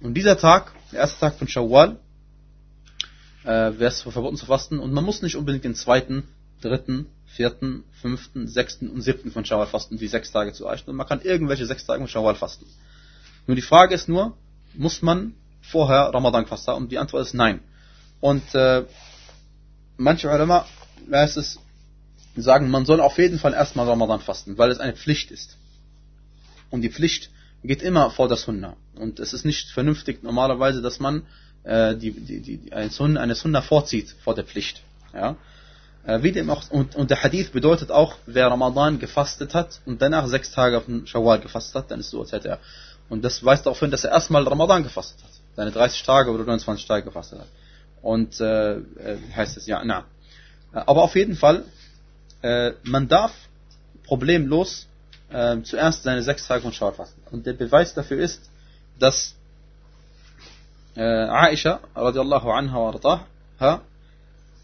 Und 0.00 0.14
dieser 0.14 0.36
Tag, 0.36 0.72
der 0.90 0.98
erste 0.98 1.20
Tag 1.20 1.36
von 1.36 1.46
Shawwal, 1.46 2.00
äh, 3.44 3.46
wäre 3.46 3.84
es 3.84 4.02
verboten 4.02 4.36
zu 4.36 4.46
fasten. 4.46 4.80
Und 4.80 4.92
man 4.92 5.04
muss 5.04 5.22
nicht 5.22 5.36
unbedingt 5.36 5.62
den 5.62 5.76
zweiten, 5.76 6.24
dritten, 6.60 7.06
vierten, 7.24 7.84
fünften, 8.02 8.48
sechsten 8.48 8.90
und 8.90 9.00
siebten 9.00 9.30
von 9.30 9.44
Shawwal 9.44 9.68
fasten, 9.68 9.96
die 9.96 10.08
sechs 10.08 10.32
Tage 10.32 10.52
zu 10.52 10.66
eichen. 10.66 10.90
Und 10.90 10.96
man 10.96 11.06
kann 11.06 11.20
irgendwelche 11.20 11.66
sechs 11.66 11.86
Tage 11.86 12.00
von 12.00 12.08
Shawwal 12.08 12.34
fasten. 12.34 12.66
Nur 13.46 13.54
die 13.54 13.62
Frage 13.62 13.94
ist 13.94 14.08
nur, 14.08 14.36
muss 14.74 15.02
man 15.02 15.34
vorher 15.62 16.12
Ramadan 16.12 16.46
fasten? 16.46 16.72
Und 16.72 16.90
die 16.90 16.98
Antwort 16.98 17.24
ist 17.24 17.34
nein. 17.34 17.60
Und 18.18 18.42
äh, 18.56 18.86
manche 19.98 20.28
Ulama, 20.28 20.66
heißt 21.12 21.36
es, 21.36 21.60
sagen, 22.42 22.70
man 22.70 22.84
soll 22.84 23.00
auf 23.00 23.18
jeden 23.18 23.38
Fall 23.38 23.54
erstmal 23.54 23.88
Ramadan 23.88 24.20
fasten, 24.20 24.58
weil 24.58 24.70
es 24.70 24.80
eine 24.80 24.94
Pflicht 24.94 25.30
ist. 25.30 25.56
Und 26.70 26.82
die 26.82 26.90
Pflicht 26.90 27.30
geht 27.62 27.82
immer 27.82 28.10
vor 28.10 28.28
der 28.28 28.36
Sunna. 28.36 28.76
Und 28.96 29.20
es 29.20 29.32
ist 29.32 29.44
nicht 29.44 29.70
vernünftig 29.70 30.22
normalerweise, 30.22 30.82
dass 30.82 31.00
man 31.00 31.22
äh, 31.64 31.96
die, 31.96 32.12
die, 32.12 32.40
die, 32.40 32.72
eine, 32.72 33.20
eine 33.20 33.34
Sunna 33.34 33.62
vorzieht 33.62 34.14
vor 34.22 34.34
der 34.34 34.44
Pflicht. 34.44 34.82
Ja? 35.12 35.36
Äh, 36.04 36.22
wie 36.22 36.32
dem 36.32 36.50
auch, 36.50 36.70
und, 36.70 36.94
und 36.94 37.10
der 37.10 37.22
Hadith 37.22 37.50
bedeutet 37.50 37.90
auch, 37.90 38.16
wer 38.26 38.48
Ramadan 38.48 38.98
gefastet 38.98 39.54
hat 39.54 39.80
und 39.86 40.02
danach 40.02 40.26
sechs 40.26 40.52
Tage 40.52 40.76
auf 40.76 40.86
den 40.86 41.06
Shawwal 41.06 41.40
gefastet 41.40 41.74
hat, 41.74 41.90
dann 41.90 42.00
ist 42.00 42.10
so, 42.10 42.20
als 42.20 42.32
hätte 42.32 42.48
er. 42.48 42.58
Und 43.08 43.24
das 43.24 43.44
weist 43.44 43.66
darauf 43.66 43.80
hin, 43.80 43.90
dass 43.90 44.04
er 44.04 44.10
erstmal 44.10 44.46
Ramadan 44.46 44.82
gefastet 44.82 45.22
hat. 45.22 45.30
Seine 45.56 45.70
30 45.70 46.02
Tage 46.02 46.30
oder 46.30 46.44
29 46.44 46.86
Tage 46.86 47.04
gefastet 47.04 47.40
hat. 47.40 47.48
Und 48.02 48.40
äh, 48.40 48.74
äh, 48.74 48.82
heißt 49.34 49.56
es, 49.56 49.66
ja, 49.66 49.82
na. 49.84 50.04
Aber 50.72 51.02
auf 51.02 51.14
jeden 51.14 51.36
Fall, 51.36 51.64
äh, 52.44 52.74
man 52.82 53.08
darf 53.08 53.32
problemlos 54.06 54.86
äh, 55.30 55.62
zuerst 55.62 56.02
seine 56.02 56.22
sechs 56.22 56.46
Tage 56.46 56.62
von 56.62 56.72
Shawwal 56.72 56.92
fasten. 56.94 57.22
Und 57.30 57.46
der 57.46 57.54
Beweis 57.54 57.94
dafür 57.94 58.18
ist, 58.18 58.50
dass 58.98 59.34
äh, 60.94 61.00
Aisha 61.02 61.80
radiallahu 61.96 62.50
anha 62.50 62.76
wa 62.76 62.88
ardaha 62.90 63.80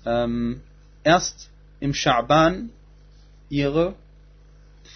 ähm, 0.05 0.61
erst 1.05 1.49
im 1.81 1.93
Scha'ban 1.93 2.69
ihre 3.49 3.95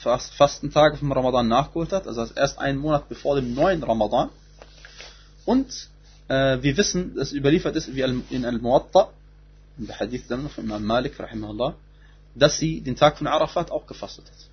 Fast 0.02 0.34
Fastentage 0.34 0.98
vom 0.98 1.10
Ramadan 1.12 1.48
nachgeholt 1.48 1.92
hat, 1.92 2.06
also 2.06 2.26
erst 2.36 2.58
einen 2.58 2.78
Monat 2.78 3.08
bevor 3.08 3.36
dem 3.36 3.54
neuen 3.54 3.82
Ramadan. 3.82 4.28
Und 5.46 5.88
äh, 6.28 6.58
wir 6.60 6.76
wissen, 6.76 7.14
dass 7.16 7.32
überliefert 7.32 7.76
ist 7.76 7.94
wie 7.94 8.02
in 8.02 8.44
Al-Muwatta, 8.44 9.08
in 9.78 9.86
der 9.86 9.98
Hadith 9.98 10.26
von 10.26 10.64
Imam 10.64 10.84
Malik, 10.84 11.18
rahimahullah, 11.18 11.74
dass 12.34 12.58
sie 12.58 12.80
den 12.80 12.96
Tag 12.96 13.18
von 13.18 13.26
Arafat 13.26 13.70
auch 13.70 13.86
gefastet 13.86 14.26
hat. 14.26 14.48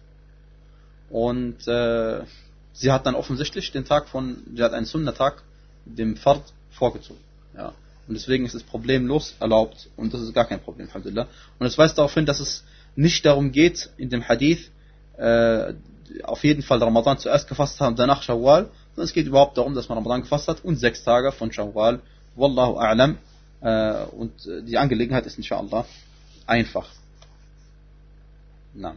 Und 1.09 1.67
äh, 1.67 2.21
sie 2.73 2.91
hat 2.91 3.05
dann 3.05 3.15
offensichtlich 3.15 3.71
den 3.71 3.85
Tag 3.85 4.07
von, 4.07 4.43
sie 4.55 4.63
hat 4.63 4.73
einen 4.73 4.85
Sunnatag, 4.85 5.43
dem 5.85 6.15
Fard, 6.15 6.53
vorgezogen. 6.71 7.19
Ja. 7.55 7.73
Und 8.07 8.15
deswegen 8.15 8.45
ist 8.45 8.55
es 8.55 8.63
problemlos 8.63 9.35
erlaubt 9.39 9.89
und 9.95 10.13
das 10.13 10.21
ist 10.21 10.33
gar 10.33 10.45
kein 10.45 10.61
Problem, 10.61 10.87
Alhamdulillah. 10.87 11.27
Und 11.59 11.65
es 11.65 11.77
weist 11.77 11.97
darauf 11.97 12.13
hin, 12.13 12.25
dass 12.25 12.39
es 12.39 12.63
nicht 12.95 13.25
darum 13.25 13.51
geht, 13.51 13.89
in 13.97 14.09
dem 14.09 14.27
Hadith 14.27 14.71
äh, 15.17 15.73
auf 16.23 16.43
jeden 16.43 16.61
Fall 16.61 16.81
Ramadan 16.81 17.17
zuerst 17.19 17.47
gefasst 17.47 17.79
haben, 17.79 17.95
danach 17.95 18.21
Shawwal, 18.21 18.69
sondern 18.95 19.05
es 19.05 19.13
geht 19.13 19.27
überhaupt 19.27 19.57
darum, 19.57 19.75
dass 19.75 19.87
man 19.87 19.97
Ramadan 19.97 20.21
gefasst 20.21 20.47
hat 20.47 20.63
und 20.63 20.77
sechs 20.77 21.03
Tage 21.03 21.31
von 21.31 21.51
Shawwal. 21.51 22.01
Wallahu 22.35 22.79
a'lam. 22.79 23.15
Äh, 23.61 24.05
und 24.05 24.33
die 24.67 24.77
Angelegenheit 24.77 25.25
ist 25.25 25.37
inshallah 25.37 25.85
einfach. 26.47 26.89
Na. 28.73 28.95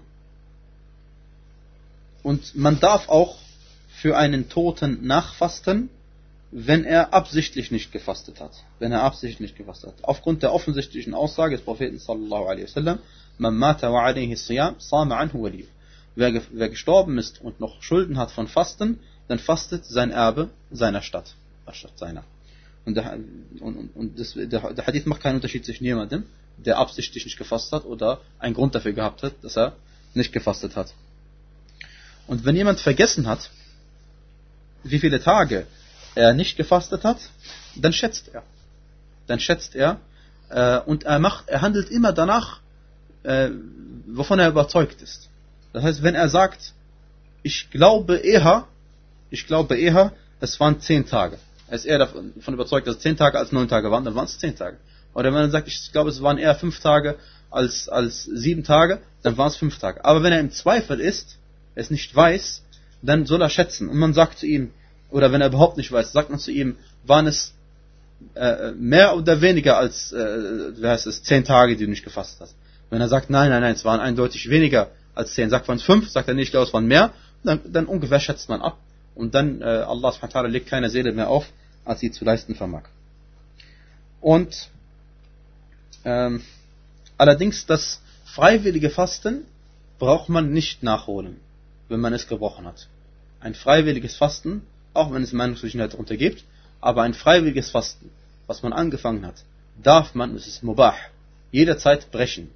Und 2.22 2.54
man 2.54 2.80
darf 2.80 3.08
auch 3.08 3.38
für 3.88 4.16
einen 4.16 4.48
Toten 4.48 5.06
nachfasten, 5.06 5.90
wenn 6.50 6.84
er 6.84 7.12
absichtlich 7.12 7.70
nicht 7.70 7.90
gefastet 7.92 8.40
hat. 8.40 8.52
Wenn 8.78 8.92
er 8.92 9.02
absichtlich 9.02 9.40
nicht 9.40 9.56
gefastet 9.56 9.90
hat. 9.90 10.04
Aufgrund 10.04 10.42
der 10.42 10.52
offensichtlichen 10.52 11.12
Aussage 11.12 11.56
des 11.56 11.64
Propheten 11.64 11.98
sallallahu 11.98 12.44
alaihi 12.46 12.64
wasallam, 12.64 12.98
man 13.38 13.56
mata 13.56 13.92
wa 13.92 14.04
alaihi 14.04 14.36
siyam, 14.36 14.76
sama 14.78 15.16
anhu 15.16 15.42
waliyu. 15.42 15.66
Wer, 16.14 16.40
wer 16.52 16.68
gestorben 16.68 17.18
ist 17.18 17.40
und 17.40 17.58
noch 17.58 17.82
Schulden 17.82 18.18
hat 18.18 18.30
von 18.30 18.46
Fasten, 18.46 19.00
dann 19.26 19.40
fastet 19.40 19.84
sein 19.84 20.10
Erbe 20.12 20.50
seiner 20.70 21.02
Stadt, 21.02 21.34
statt 21.72 21.92
seiner. 21.96 22.24
Und, 22.84 22.96
der, 22.96 23.18
und, 23.60 23.90
und 23.94 24.18
das, 24.18 24.34
der, 24.34 24.46
der 24.46 24.86
Hadith 24.86 25.06
macht 25.06 25.22
keinen 25.22 25.36
Unterschied 25.36 25.64
zwischen 25.64 25.84
jemandem, 25.84 26.24
der 26.56 26.78
absichtlich 26.78 27.24
nicht 27.24 27.38
gefastet 27.38 27.72
hat 27.72 27.84
oder 27.84 28.20
einen 28.38 28.54
Grund 28.54 28.74
dafür 28.74 28.92
gehabt 28.92 29.22
hat, 29.22 29.34
dass 29.42 29.56
er 29.56 29.74
nicht 30.14 30.32
gefastet 30.32 30.76
hat. 30.76 30.94
Und 32.26 32.44
wenn 32.44 32.56
jemand 32.56 32.80
vergessen 32.80 33.26
hat, 33.26 33.50
wie 34.82 34.98
viele 34.98 35.20
Tage 35.20 35.66
er 36.14 36.32
nicht 36.32 36.56
gefastet 36.56 37.04
hat, 37.04 37.18
dann 37.76 37.92
schätzt 37.92 38.28
er. 38.32 38.42
Dann 39.26 39.40
schätzt 39.40 39.74
er 39.74 40.00
äh, 40.50 40.78
und 40.80 41.04
er 41.04 41.18
macht, 41.18 41.48
er 41.48 41.62
handelt 41.62 41.90
immer 41.90 42.12
danach, 42.12 42.60
äh, 43.22 43.50
wovon 44.06 44.38
er 44.38 44.48
überzeugt 44.48 45.02
ist. 45.02 45.28
Das 45.72 45.82
heißt, 45.82 46.02
wenn 46.02 46.14
er 46.14 46.28
sagt, 46.28 46.72
ich 47.42 47.70
glaube 47.70 48.16
eher, 48.16 48.66
ich 49.30 49.46
glaube 49.46 49.76
eher, 49.76 50.12
es 50.40 50.60
waren 50.60 50.80
zehn 50.80 51.06
Tage. 51.06 51.38
Er 51.68 51.76
ist 51.76 51.84
eher 51.84 51.98
davon 51.98 52.32
überzeugt, 52.46 52.86
dass 52.86 52.96
es 52.96 53.02
zehn 53.02 53.16
Tage 53.16 53.38
als 53.38 53.50
neun 53.50 53.68
Tage 53.68 53.90
waren, 53.90 54.04
dann 54.04 54.14
waren 54.14 54.26
es 54.26 54.38
zehn 54.38 54.54
Tage. 54.54 54.76
Oder 55.14 55.32
wenn 55.32 55.42
er 55.42 55.50
sagt, 55.50 55.68
ich 55.68 55.92
glaube, 55.92 56.10
es 56.10 56.22
waren 56.22 56.38
eher 56.38 56.54
fünf 56.54 56.80
Tage 56.80 57.16
als, 57.50 57.88
als 57.88 58.24
sieben 58.24 58.64
Tage, 58.64 59.00
dann 59.22 59.36
waren 59.38 59.48
es 59.48 59.56
fünf 59.56 59.78
Tage. 59.78 60.04
Aber 60.04 60.22
wenn 60.22 60.32
er 60.32 60.40
im 60.40 60.50
Zweifel 60.50 61.00
ist, 61.00 61.38
es 61.74 61.90
nicht 61.90 62.14
weiß, 62.14 62.62
dann 63.02 63.26
soll 63.26 63.42
er 63.42 63.50
schätzen. 63.50 63.88
Und 63.88 63.96
man 63.96 64.14
sagt 64.14 64.38
zu 64.38 64.46
ihm, 64.46 64.72
oder 65.10 65.30
wenn 65.30 65.40
er 65.40 65.48
überhaupt 65.48 65.76
nicht 65.76 65.92
weiß, 65.92 66.12
sagt 66.12 66.30
man 66.30 66.38
zu 66.38 66.50
ihm, 66.50 66.76
waren 67.04 67.26
es 67.26 67.54
äh, 68.34 68.72
mehr 68.72 69.16
oder 69.16 69.40
weniger 69.40 69.76
als, 69.76 70.12
äh, 70.12 70.76
wie 70.76 70.86
heißt 70.86 71.06
es, 71.06 71.22
zehn 71.22 71.44
Tage, 71.44 71.76
die 71.76 71.84
du 71.84 71.90
nicht 71.90 72.04
gefasst 72.04 72.40
hast. 72.40 72.54
Wenn 72.90 73.00
er 73.00 73.08
sagt, 73.08 73.30
nein, 73.30 73.50
nein, 73.50 73.62
nein, 73.62 73.74
es 73.74 73.84
waren 73.84 74.00
eindeutig 74.00 74.50
weniger 74.50 74.90
als 75.14 75.34
zehn, 75.34 75.50
sagt 75.50 75.68
man 75.68 75.76
es 75.76 75.82
fünf, 75.82 76.08
sagt 76.08 76.28
er 76.28 76.34
nicht, 76.34 76.54
es 76.54 76.72
waren 76.72 76.86
mehr, 76.86 77.12
dann, 77.44 77.60
dann 77.70 77.86
ungefähr 77.86 78.20
schätzt 78.20 78.48
man 78.48 78.62
ab. 78.62 78.78
Und 79.14 79.34
dann, 79.34 79.62
äh, 79.62 79.64
Allah 79.64 80.10
subhanahu 80.10 80.48
legt 80.48 80.68
keine 80.68 80.90
Seele 80.90 81.12
mehr 81.12 81.28
auf, 81.28 81.46
als 81.84 82.00
sie 82.00 82.10
zu 82.10 82.24
leisten 82.24 82.54
vermag. 82.54 82.84
Und 84.20 84.70
ähm, 86.04 86.42
allerdings 87.18 87.66
das 87.66 88.00
freiwillige 88.24 88.90
Fasten 88.90 89.44
braucht 89.98 90.28
man 90.28 90.52
nicht 90.52 90.82
nachholen, 90.82 91.40
wenn 91.88 92.00
man 92.00 92.12
es 92.12 92.26
gebrochen 92.26 92.66
hat. 92.66 92.88
Ein 93.40 93.54
freiwilliges 93.54 94.16
Fasten 94.16 94.62
auch 94.94 95.12
wenn 95.12 95.22
es 95.22 95.32
Meinungsverschiedenheit 95.32 95.92
darunter 95.92 96.16
gibt, 96.16 96.44
aber 96.80 97.02
ein 97.02 97.14
freiwilliges 97.14 97.70
Fasten, 97.70 98.10
was 98.46 98.62
man 98.62 98.72
angefangen 98.72 99.26
hat, 99.26 99.44
darf 99.82 100.14
man, 100.14 100.34
es 100.36 100.46
ist 100.46 100.62
mubah, 100.62 100.94
jederzeit 101.50 102.10
brechen. 102.10 102.50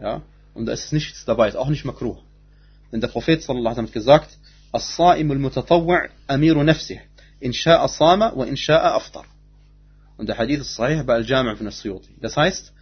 Ja? 0.00 0.22
Und 0.52 0.66
da 0.66 0.72
ist 0.72 0.92
nichts 0.92 1.24
dabei, 1.24 1.48
ist 1.48 1.56
auch 1.56 1.68
nicht 1.68 1.84
makruh. 1.84 2.18
Denn 2.92 3.00
der 3.00 3.08
Prophet 3.08 3.42
sallallahu 3.42 3.74
alaihi 3.74 3.86
hat 3.86 3.92
gesagt, 3.92 4.38
al-Mutatawwa' 4.72 6.08
amiru 6.26 6.62
nafsih, 6.62 7.00
in 7.40 7.52
sha'a 7.52 7.88
sama 7.88 8.32
wa 8.36 8.44
in 8.44 8.56
sha'a 8.56 8.94
aftar. 8.94 9.24
Und 10.16 10.28
der 10.28 10.38
Hadith 10.38 10.60
ist 10.60 10.74
sahih 10.74 11.02
bei 11.04 11.14
Al-Jami' 11.14 11.56
von. 11.56 12.00
Das 12.20 12.36
heißt, 12.36 12.72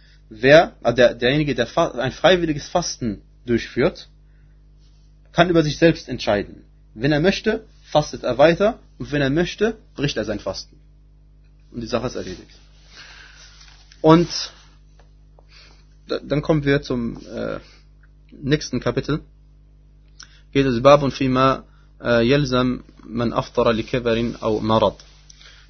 wer, 0.41 0.75
äh, 0.83 0.93
der, 0.93 1.13
derjenige, 1.13 1.55
der 1.55 1.67
ein 1.99 2.11
freiwilliges 2.11 2.67
Fasten 2.67 3.21
durchführt, 3.45 4.09
kann 5.31 5.49
über 5.49 5.63
sich 5.63 5.77
selbst 5.77 6.07
entscheiden. 6.09 6.65
Wenn 6.93 7.11
er 7.11 7.19
möchte, 7.19 7.65
fastet 7.83 8.23
er 8.23 8.37
weiter 8.37 8.79
und 8.97 9.11
wenn 9.11 9.21
er 9.21 9.29
möchte, 9.29 9.77
bricht 9.95 10.17
er 10.17 10.25
sein 10.25 10.39
Fasten. 10.39 10.79
Und 11.71 11.81
die 11.81 11.87
Sache 11.87 12.07
ist 12.07 12.15
erledigt. 12.15 12.51
Und 14.01 14.29
dann 16.07 16.41
kommen 16.41 16.63
wir 16.65 16.81
zum 16.81 17.17
äh, 17.25 17.59
nächsten 18.31 18.79
Kapitel. 18.79 19.21
Geht 20.51 20.65
es 20.65 20.81
Babun 20.83 21.11
fima 21.11 21.63
yalzam 22.03 22.83
man 23.05 23.31
aftara 23.33 23.71
li 23.71 23.83
kabarin 23.83 24.35
au 24.41 24.59
marad. 24.59 24.97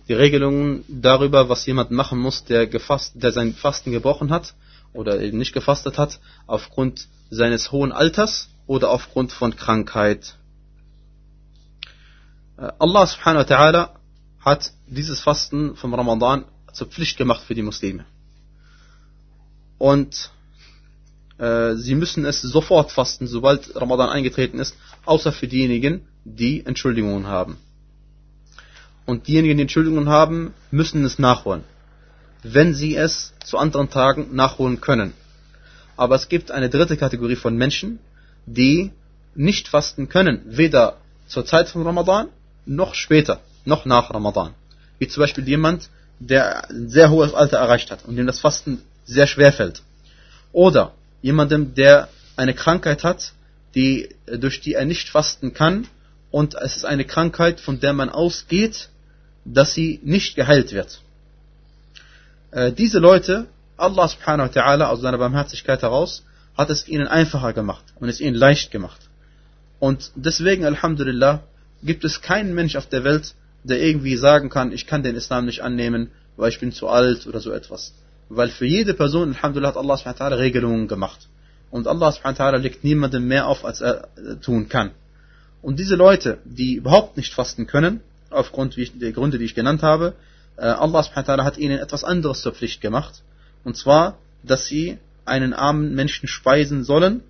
Die 0.08 0.14
Regelungen 0.14 0.84
darüber, 0.88 1.50
was 1.50 1.66
jemand 1.66 1.92
machen 1.92 2.20
muss, 2.20 2.44
der, 2.44 2.68
gefasst, 2.68 3.14
der 3.16 3.32
sein 3.32 3.54
Fasten 3.54 3.92
gebrochen 3.92 4.32
hat 4.32 4.54
oder 4.92 5.22
eben 5.22 5.38
nicht 5.38 5.54
gefastet 5.54 5.98
hat, 5.98 6.20
aufgrund 6.46 7.08
seines 7.30 7.72
hohen 7.72 7.92
Alters 7.92 8.50
oder 8.68 8.90
aufgrund 8.90 9.32
von 9.32 9.56
Krankheit. 9.56 10.38
Äh, 12.58 12.72
Allah 12.80 13.08
subhanahu 13.08 13.50
wa 13.50 13.56
ta'ala 13.56 13.90
hat 14.40 14.74
dieses 14.88 15.20
Fasten 15.20 15.76
vom 15.76 15.94
Ramadan 15.94 16.46
zur 16.74 16.88
Pflicht 16.88 17.18
gemacht 17.18 17.42
für 17.42 17.56
die 17.56 17.62
Muslime. 17.62 18.06
Und 19.78 20.32
äh, 21.38 21.76
sie 21.76 21.96
müssen 21.96 22.26
es 22.26 22.42
sofort 22.42 22.92
fasten, 22.92 23.28
sobald 23.28 23.76
Ramadan 23.76 24.10
eingetreten 24.10 24.60
ist, 24.60 24.76
außer 25.06 25.32
für 25.32 25.48
diejenigen, 25.48 26.08
die 26.26 26.66
Entschuldigungen 26.66 27.28
haben. 27.28 27.58
Und 29.06 29.28
diejenigen, 29.28 29.58
die 29.58 29.64
Entschuldigungen 29.64 30.10
haben, 30.10 30.54
müssen 30.72 31.04
es 31.04 31.20
nachholen, 31.20 31.64
wenn 32.44 32.74
sie 32.74 32.96
es 32.96 33.34
zu 33.44 33.58
anderen 33.58 33.90
Tagen 33.90 34.36
nachholen 34.36 34.80
können. 34.82 35.14
Aber 35.98 36.16
es 36.16 36.30
gibt 36.30 36.52
eine 36.52 36.70
dritte 36.70 36.98
Kategorie 36.98 37.36
von 37.36 37.56
Menschen, 37.56 38.00
die 38.46 38.92
nicht 39.36 39.68
fasten 39.68 40.10
können, 40.10 40.42
weder 40.46 40.98
zur 41.28 41.46
Zeit 41.46 41.70
von 41.70 41.84
Ramadan 41.84 42.28
noch 42.66 42.96
später, 42.96 43.42
noch 43.66 43.86
nach 43.86 44.14
Ramadan. 44.14 44.54
Wie 45.00 45.08
zum 45.08 45.22
Beispiel 45.22 45.48
jemand, 45.48 45.90
der 46.20 46.70
ein 46.70 46.90
sehr 46.90 47.10
hohes 47.10 47.34
Alter 47.34 47.58
erreicht 47.58 47.92
hat 47.92 48.06
und 48.06 48.16
dem 48.16 48.28
das 48.28 48.40
Fasten 48.40 48.82
sehr 49.06 49.28
schwer 49.28 49.52
fällt. 49.52 49.82
Oder 50.52 50.94
jemandem, 51.22 51.74
der 51.76 52.10
eine 52.36 52.54
Krankheit 52.54 53.04
hat, 53.04 53.34
die, 53.76 54.10
durch 54.28 54.62
die 54.62 54.74
er 54.76 54.86
nicht 54.86 55.10
fasten 55.10 55.54
kann 55.54 55.88
und 56.32 56.56
es 56.56 56.78
ist 56.78 56.86
eine 56.86 57.06
Krankheit, 57.06 57.60
von 57.60 57.80
der 57.80 57.94
man 57.94 58.10
ausgeht, 58.10 58.90
dass 59.46 59.74
sie 59.74 60.00
nicht 60.04 60.36
geheilt 60.36 60.72
wird. 60.74 61.02
Äh, 62.52 62.72
diese 62.72 63.00
Leute, 63.00 63.48
Allah 63.78 64.08
subhanahu 64.08 64.50
wa 64.50 64.62
ta'ala 64.62 64.86
aus 64.86 65.02
seiner 65.02 65.18
Barmherzigkeit 65.18 65.82
heraus, 65.82 66.24
hat 66.58 66.70
es 66.70 66.88
ihnen 66.88 67.08
einfacher 67.08 67.54
gemacht 67.54 67.84
und 68.00 68.10
es 68.10 68.22
ihnen 68.22 68.36
leicht 68.36 68.72
gemacht. 68.72 69.02
Und 69.80 70.12
deswegen, 70.16 70.66
Alhamdulillah, 70.66 71.44
gibt 71.84 72.06
es 72.06 72.22
keinen 72.22 72.54
Mensch 72.54 72.76
auf 72.76 72.88
der 72.88 73.04
Welt, 73.04 73.34
der 73.64 73.82
irgendwie 73.82 74.16
sagen 74.16 74.50
kann, 74.50 74.72
ich 74.72 74.88
kann 74.88 75.04
den 75.04 75.16
Islam 75.16 75.46
nicht 75.46 75.62
annehmen, 75.62 76.12
weil 76.38 76.50
ich 76.50 76.60
bin 76.60 76.72
zu 76.72 76.88
alt 76.88 77.28
oder 77.28 77.40
so 77.40 77.52
etwas. 77.52 77.94
Weil 78.30 78.50
für 78.50 78.66
jede 78.66 78.94
Person, 78.94 79.36
Alhamdulillah, 79.36 79.70
hat 79.70 79.78
Allah 79.78 79.98
subhanahu 79.98 80.40
Regelungen 80.40 80.88
gemacht. 80.88 81.28
Und 81.72 81.88
Allah 81.88 82.12
subhanahu 82.12 82.58
legt 82.58 82.84
niemandem 82.84 83.28
mehr 83.28 83.48
auf, 83.48 83.66
als 83.66 83.82
er 83.82 84.08
äh, 84.16 84.36
tun 84.36 84.70
kann. 84.70 84.92
Und 85.62 85.80
diese 85.80 85.96
Leute, 85.96 86.40
die 86.46 86.76
überhaupt 86.76 87.18
nicht 87.18 87.34
fasten 87.34 87.68
können, 87.68 88.02
aufgrund 88.34 88.76
der 88.78 89.12
Gründe, 89.12 89.38
die 89.38 89.46
ich 89.46 89.56
genannt 89.56 89.84
habe, 89.84 90.14
äh, 90.58 90.66
Allah 90.66 91.04
subhanahu 91.04 91.44
hat 91.44 91.58
ihnen 91.58 91.80
etwas 91.80 92.04
anderes 92.04 92.42
zur 92.42 92.54
Pflicht 92.54 92.82
gemacht. 92.82 93.24
Und 93.64 93.78
zwar, 93.78 94.18
dass 94.44 94.66
sie 94.66 94.98
einen 95.26 95.54
armen 95.54 95.96
Menschen 95.96 96.28
speisen 96.28 96.84
sollen 96.84 97.22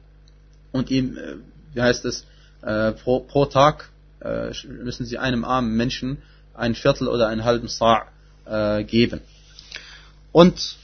und 0.72 0.90
ihm, 0.90 1.18
äh, 1.18 1.36
wie 1.74 1.82
heißt 1.82 2.06
es, 2.06 2.26
pro, 3.04 3.20
pro 3.20 3.46
Tag 3.46 3.90
äh, 4.24 4.54
müssen 4.68 5.06
sie 5.06 5.18
einem 5.18 5.44
armen 5.44 5.76
Menschen 5.76 6.22
ein 6.54 6.76
Viertel 6.76 7.08
oder 7.08 7.28
einen 7.28 7.44
halben 7.44 7.68
Sa' 7.68 8.06
äh, 8.46 8.84
geben. 8.84 9.22
Und 10.32 10.78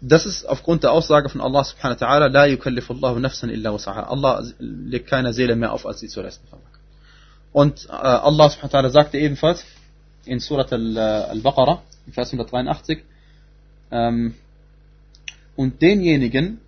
das 0.00 0.26
ist 0.26 0.44
aufgrund 0.44 0.84
der 0.84 0.92
Aussage 0.92 1.28
von 1.28 1.40
Allah 1.40 1.64
subhanahu 1.64 2.00
wa 2.00 2.06
ta'ala, 2.06 2.28
la 2.28 2.46
yukallifullahu 2.46 3.18
nafsan 3.18 3.50
illa 3.50 3.72
wasaha. 3.72 4.04
Allah 4.04 4.44
legt 4.58 5.08
keiner 5.08 5.32
Seele 5.32 5.56
mehr 5.56 5.72
auf, 5.72 5.86
als 5.86 6.00
sie 6.00 6.08
zu 6.08 6.22
leisten 6.22 6.46
vermag. 6.48 6.67
Und 7.58 7.86
äh, 7.86 7.92
Allah 7.92 8.50
subhanahu 8.50 8.84
wa 8.84 8.90
sagte 8.90 9.18
ebenfalls 9.18 9.64
in 10.24 10.38
Surat 10.38 10.72
al-Baqarah, 10.72 11.82
Vers 12.12 12.28
183, 12.32 13.02
ähm, 13.90 14.36
und 15.56 15.82
denjenigen, 15.82 16.60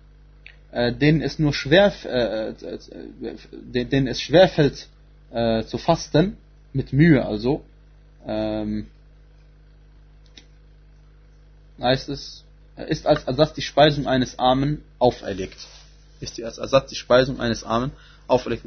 äh, 0.73 0.91
denen 0.91 1.21
es 1.21 1.39
nur 1.39 1.53
schwer, 1.53 1.93
äh, 2.03 2.49
äh, 2.49 3.85
denen 3.85 4.07
es 4.07 4.19
schwer 4.19 4.49
fällt 4.49 4.89
äh, 5.31 5.63
zu 5.63 5.77
fasten, 5.77 6.35
mit 6.73 6.91
Mühe 6.91 7.25
also, 7.25 7.63
ähm, 8.27 8.87
heißt 11.79 12.09
es, 12.09 12.43
ist 12.89 13.07
als 13.07 13.23
Ersatz 13.23 13.53
die 13.53 13.61
Speisung 13.61 14.07
eines 14.07 14.37
Armen 14.37 14.83
auferlegt. 14.99 15.69
Ist 16.19 16.37
die 16.37 16.43
als 16.43 16.57
Ersatz 16.57 16.89
die 16.89 16.95
Speisung 16.95 17.39
eines 17.39 17.63
Armen 17.63 17.91
auferlegt 17.91 18.01
auferlegt. 18.31 18.65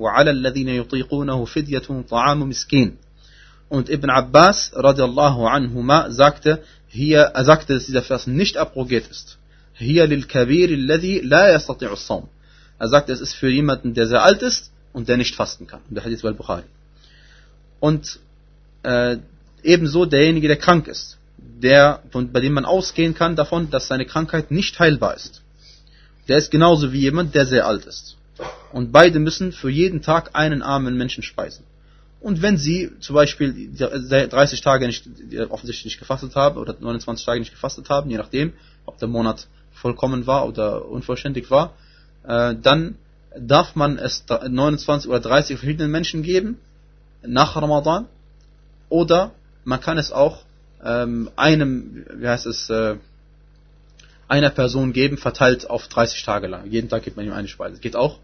Und 3.69 3.89
Ibn 3.91 4.11
Abbas 4.11 4.73
radiallahu 4.75 5.47
anhuma 5.47 6.11
sagte, 6.11 6.63
hier, 6.89 7.21
er 7.35 7.45
sagte, 7.45 7.75
dass 7.75 7.87
dieser 7.87 8.03
Vers 8.03 8.27
nicht 8.27 8.57
abrogiert 8.57 9.09
ist. 9.11 9.39
Hier 9.75 10.07
lil 10.07 10.25
kabir 10.25 10.69
alladhi 10.71 11.21
la 11.21 11.49
yastati'u 11.55 11.97
sawm. 11.97 12.29
Er 12.79 12.89
sagte, 12.89 13.13
es 13.13 13.21
ist 13.21 13.35
für 13.35 13.49
jemanden, 13.49 13.95
der 13.95 14.07
sehr 14.07 14.23
alt 14.23 14.43
ist 14.43 14.71
und 14.93 15.09
der 15.09 15.17
nicht 15.17 15.35
fasten 15.35 15.67
kann. 15.67 15.81
Und 15.89 15.97
der 15.97 16.05
Hadith 16.05 16.23
war 16.23 16.33
Bukhari. 16.33 16.63
Und 17.81 18.21
äh, 18.85 19.17
ebenso 19.63 20.07
derjenige, 20.07 20.49
der 20.49 20.57
krank 20.57 20.87
ist, 20.87 21.19
der, 21.39 22.03
von, 22.11 22.33
bei 22.33 22.41
dem 22.41 22.53
man 22.53 22.65
ausgehen 22.65 23.15
kann 23.15 23.37
davon, 23.37 23.71
dass 23.71 23.89
seine 23.89 24.07
Krankheit 24.07 24.51
nicht 24.51 24.79
heilbar 24.79 25.15
ist. 25.15 25.43
Der 26.29 26.39
ist 26.39 26.51
genauso 26.51 26.93
wie 26.93 27.01
jemand, 27.01 27.35
der 27.35 27.47
sehr 27.47 27.67
alt 27.67 27.85
ist. 27.87 28.17
Und 28.73 28.91
beide 28.93 29.19
müssen 29.21 29.53
für 29.53 29.71
jeden 29.71 30.03
Tag 30.03 30.31
einen 30.35 30.63
armen 30.63 30.97
Menschen 30.97 31.23
speisen. 31.23 31.65
Und 32.21 32.41
wenn 32.41 32.57
sie 32.57 32.91
zum 33.01 33.15
Beispiel 33.15 33.71
30 33.77 34.61
Tage 34.63 34.87
nicht, 34.87 35.07
offensichtlich 35.51 35.85
nicht 35.85 35.99
gefastet 35.99 36.35
haben 36.35 36.57
oder 36.57 36.75
29 36.79 37.25
Tage 37.25 37.41
nicht 37.41 37.53
gefastet 37.53 37.91
haben, 37.91 38.11
je 38.11 38.17
nachdem, 38.17 38.55
ob 38.87 38.99
der 38.99 39.09
Monat 39.09 39.47
vollkommen 39.73 40.27
war 40.27 40.49
oder 40.49 40.89
unvollständig 40.89 41.51
war, 41.51 41.75
äh, 42.27 42.55
dann 42.55 42.97
darf 43.39 43.77
man 43.77 43.99
es 43.99 44.25
29 44.29 45.11
oder 45.11 45.21
30 45.21 45.59
verschiedenen 45.59 45.91
Menschen 45.91 46.23
geben 46.23 46.59
nach 47.23 47.57
Ramadan 47.57 48.07
oder 48.89 49.33
man 49.65 49.81
kann 49.81 49.99
es 49.99 50.13
auch 50.13 50.45
ähm, 50.85 51.31
einem, 51.37 52.07
wie 52.17 52.29
heißt 52.29 52.47
es, 52.47 52.71
äh, 52.71 52.97
einer 54.29 54.51
Person 54.51 54.93
geben, 54.93 55.19
verteilt 55.19 55.69
auf 55.69 55.89
30 55.89 56.23
Tage 56.25 56.47
lang. 56.47 56.71
Jeden 56.71 56.89
Tag 56.89 57.03
gibt 57.03 57.17
man 57.17 57.27
ihm 57.27 57.33
eine 57.33 57.49
Speise. 57.49 57.81
Geht 57.81 57.97
auch. 57.97 58.19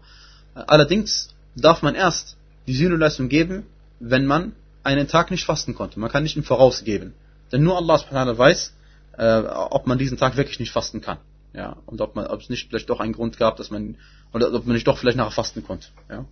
Allerdings 0.53 1.29
darf 1.55 1.81
man 1.81 1.95
erst 1.95 2.37
die 2.67 2.73
Sühneleistung 2.73 3.29
geben, 3.29 3.65
wenn 3.99 4.25
man 4.25 4.53
einen 4.83 5.07
Tag 5.07 5.31
nicht 5.31 5.45
fasten 5.45 5.75
konnte. 5.75 5.99
Man 5.99 6.11
kann 6.11 6.23
nicht 6.23 6.37
im 6.37 6.43
Voraus 6.43 6.83
geben. 6.83 7.13
Denn 7.51 7.63
nur 7.63 7.77
Allah 7.77 7.97
subhanahu 7.97 8.37
weiß, 8.37 8.73
äh, 9.17 9.41
ob 9.41 9.87
man 9.87 9.97
diesen 9.97 10.17
Tag 10.17 10.37
wirklich 10.37 10.59
nicht 10.59 10.71
fasten 10.71 11.01
kann. 11.01 11.17
Ja, 11.53 11.77
und 11.85 11.99
ob 12.01 12.15
man, 12.15 12.27
ob 12.27 12.41
es 12.41 12.49
nicht 12.49 12.69
vielleicht 12.69 12.89
doch 12.89 12.99
einen 13.01 13.13
Grund 13.13 13.37
gab, 13.37 13.57
dass 13.57 13.71
man, 13.71 13.97
oder 14.33 14.53
ob 14.53 14.65
man 14.65 14.73
nicht 14.73 14.87
doch 14.87 14.97
vielleicht 14.97 15.17
nachher 15.17 15.31
fasten 15.31 15.63
konnte. 15.63 15.87
Ja. 16.09 16.25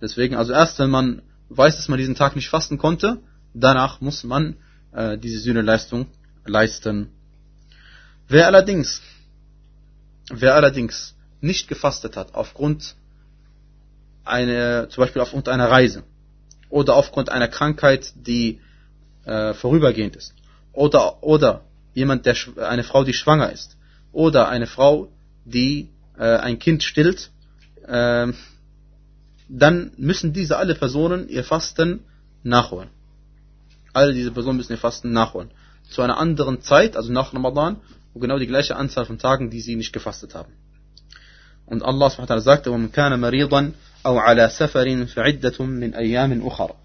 Deswegen, 0.00 0.34
also 0.34 0.52
erst 0.52 0.78
wenn 0.80 0.90
man 0.90 1.22
weiß, 1.48 1.76
dass 1.76 1.88
man 1.88 1.98
diesen 1.98 2.16
Tag 2.16 2.34
nicht 2.34 2.48
fasten 2.48 2.76
konnte, 2.76 3.20
danach 3.54 4.00
muss 4.00 4.24
man 4.24 4.56
äh, 4.92 5.16
diese 5.16 5.38
Sühneleistung 5.38 6.06
leisten. 6.44 7.08
Wer 8.28 8.46
allerdings, 8.46 9.00
wer 10.30 10.54
allerdings 10.54 11.14
nicht 11.40 11.68
gefastet 11.68 12.16
hat 12.16 12.34
aufgrund 12.34 12.96
eine, 14.24 14.88
zum 14.90 15.02
Beispiel 15.02 15.22
aufgrund 15.22 15.48
einer 15.48 15.70
Reise 15.70 16.04
oder 16.70 16.96
aufgrund 16.96 17.28
einer 17.28 17.48
Krankheit, 17.48 18.12
die 18.16 18.60
äh, 19.24 19.52
vorübergehend 19.54 20.16
ist, 20.16 20.34
oder 20.72 21.22
oder 21.22 21.64
jemand, 21.92 22.26
der 22.26 22.36
eine 22.56 22.84
Frau, 22.84 23.04
die 23.04 23.14
schwanger 23.14 23.52
ist, 23.52 23.76
oder 24.12 24.48
eine 24.48 24.66
Frau, 24.66 25.12
die 25.44 25.90
äh, 26.18 26.36
ein 26.36 26.58
Kind 26.58 26.82
stillt, 26.82 27.30
äh, 27.86 28.32
dann 29.48 29.92
müssen 29.96 30.32
diese 30.32 30.56
alle 30.56 30.74
Personen 30.74 31.28
ihr 31.28 31.44
Fasten 31.44 32.04
nachholen. 32.42 32.88
Alle 33.92 34.12
diese 34.12 34.32
Personen 34.32 34.56
müssen 34.56 34.72
ihr 34.72 34.78
Fasten 34.78 35.12
nachholen. 35.12 35.50
Zu 35.90 36.02
einer 36.02 36.16
anderen 36.16 36.62
Zeit, 36.62 36.96
also 36.96 37.12
nach 37.12 37.34
Ramadan, 37.34 37.76
wo 38.13 38.19
genau 38.19 38.39
die 38.39 38.47
gleiche 38.47 38.75
Anzahl 38.75 39.05
von 39.05 39.17
Tagen, 39.17 39.49
die 39.49 39.61
sie 39.61 39.75
nicht 39.75 39.93
gefastet 39.93 40.35
haben. 40.35 40.53
Und 41.65 41.83
Allah 41.83 42.09
subhanahu 42.09 42.29
wa 42.29 42.35
ta'ala 42.35 42.41
sagte, 42.41 42.71
وَمَنْ 42.71 42.91
كَانَ 42.91 43.19
مَرِيضًا 43.19 43.73
أَوْ 44.05 44.17
عَلَى 44.17 44.49
سَفَرٍ 44.49 45.05
فَعِدَّةٌ 45.05 45.63
مِنْ 45.63 45.93
أَيَّامٍ 45.93 46.41
أُخَرَ 46.41 46.75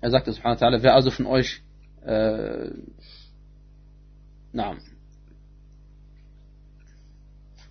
Er 0.00 0.10
sagte 0.10 0.32
subhanahu 0.32 0.60
wa 0.60 0.66
ta'ala, 0.66 0.82
wer 0.82 0.94
also 0.94 1.10
von 1.10 1.26
euch 1.26 1.60
äh, 2.04 2.70
na, 4.52 4.76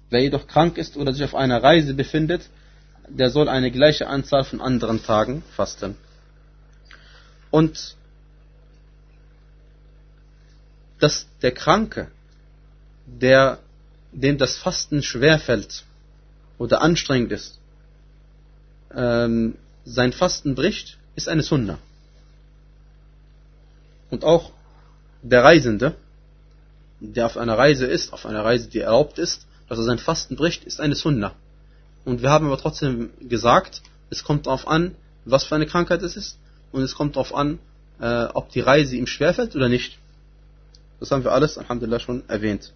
Wer 0.10 0.21
jedoch 0.21 0.45
krank 0.45 0.77
ist 0.77 0.97
oder 0.97 1.13
sich 1.13 1.23
auf 1.23 1.36
einer 1.36 1.63
Reise 1.63 1.93
befindet, 1.93 2.49
der 3.08 3.30
soll 3.30 3.47
eine 3.47 3.71
gleiche 3.71 4.08
Anzahl 4.08 4.43
von 4.43 4.60
anderen 4.60 5.01
Tagen 5.01 5.41
fasten. 5.56 5.95
Und 7.49 7.95
dass 10.98 11.26
der 11.42 11.52
Kranke 11.52 12.11
der, 13.06 13.59
dem 14.12 14.38
das 14.38 14.56
Fasten 14.56 15.02
schwerfällt 15.02 15.85
oder 16.59 16.82
anstrengend 16.82 17.32
ist, 17.32 17.59
ähm, 18.94 19.56
sein 19.85 20.12
Fasten 20.12 20.54
bricht, 20.54 20.98
ist 21.14 21.28
eine 21.28 21.42
Sunna. 21.42 21.78
Und 24.11 24.24
auch 24.24 24.52
der 25.22 25.44
Reisende, 25.44 25.94
der 27.00 27.26
auf 27.26 27.37
einer 27.37 27.59
Reise 27.59 27.87
ist, 27.87 28.12
auf 28.12 28.26
einer 28.26 28.44
Reise, 28.44 28.68
die 28.68 28.80
erlaubt 28.80 29.18
ist, 29.18 29.46
dass 29.68 29.78
er 29.78 29.85
sein 29.85 29.98
Fasten 29.98 30.37
bricht, 30.37 30.64
ist 30.64 30.80
eine 30.80 30.94
Sunna. 30.94 31.35
Und 32.04 32.22
wir 32.22 32.30
haben 32.30 32.46
aber 32.46 32.59
trotzdem 32.59 33.11
gesagt, 33.20 33.82
es 34.11 34.24
kommt 34.24 34.46
darauf 34.46 34.68
an, 34.68 34.94
was 35.24 35.44
für 35.44 35.56
eine 35.56 35.66
Krankheit 35.66 36.02
es 36.02 36.16
ist, 36.16 36.38
und 36.72 36.82
es 36.82 36.94
kommt 36.94 37.16
darauf 37.16 37.35
an, 37.35 37.59
äh, 38.00 38.24
ob 38.26 38.50
die 38.50 38.61
Reise 38.61 38.96
ihm 38.96 39.06
schwerfällt 39.06 39.56
oder 39.56 39.68
nicht. 39.68 39.98
Das 41.00 41.11
haben 41.11 41.24
wir 41.24 41.32
alles, 41.32 41.59
Alhamdulillah, 41.59 42.00
schon 42.00 42.28
erwähnt. 42.28 42.72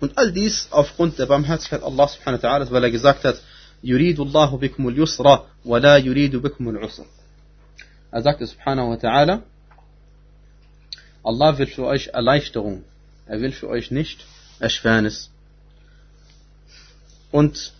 Und 0.00 0.18
all 0.18 0.32
dies 0.32 0.68
aufgrund 0.70 1.18
der 1.18 1.26
Barmherzigkeit 1.26 1.82
Allah 1.82 2.08
subhanahu 2.08 2.42
wa 2.42 2.48
ta'ala, 2.48 2.70
weil 2.70 2.84
er 2.84 2.90
gesagt 2.90 3.24
hat, 3.24 3.40
Yuridullahu 3.82 4.58
bikum 4.58 4.86
al-yusra 4.86 5.46
wa 5.62 5.78
la 5.78 5.96
yuridu 5.98 6.40
bikum 6.40 6.68
al-usra. 6.68 7.04
Er 8.10 8.22
sagte 8.22 8.46
subhanahu 8.46 8.90
wa 8.90 8.94
ta'ala, 8.96 9.42
Allah 11.22 11.58
will 11.58 11.66
für 11.66 11.86
euch 11.86 12.08
Erleichterung. 12.08 12.84
Er 13.26 13.40
will 13.40 13.52
für 13.52 13.68
euch 13.68 13.90
nicht 13.90 14.24
Erschwernis. 14.58 15.30
Und 17.30 17.72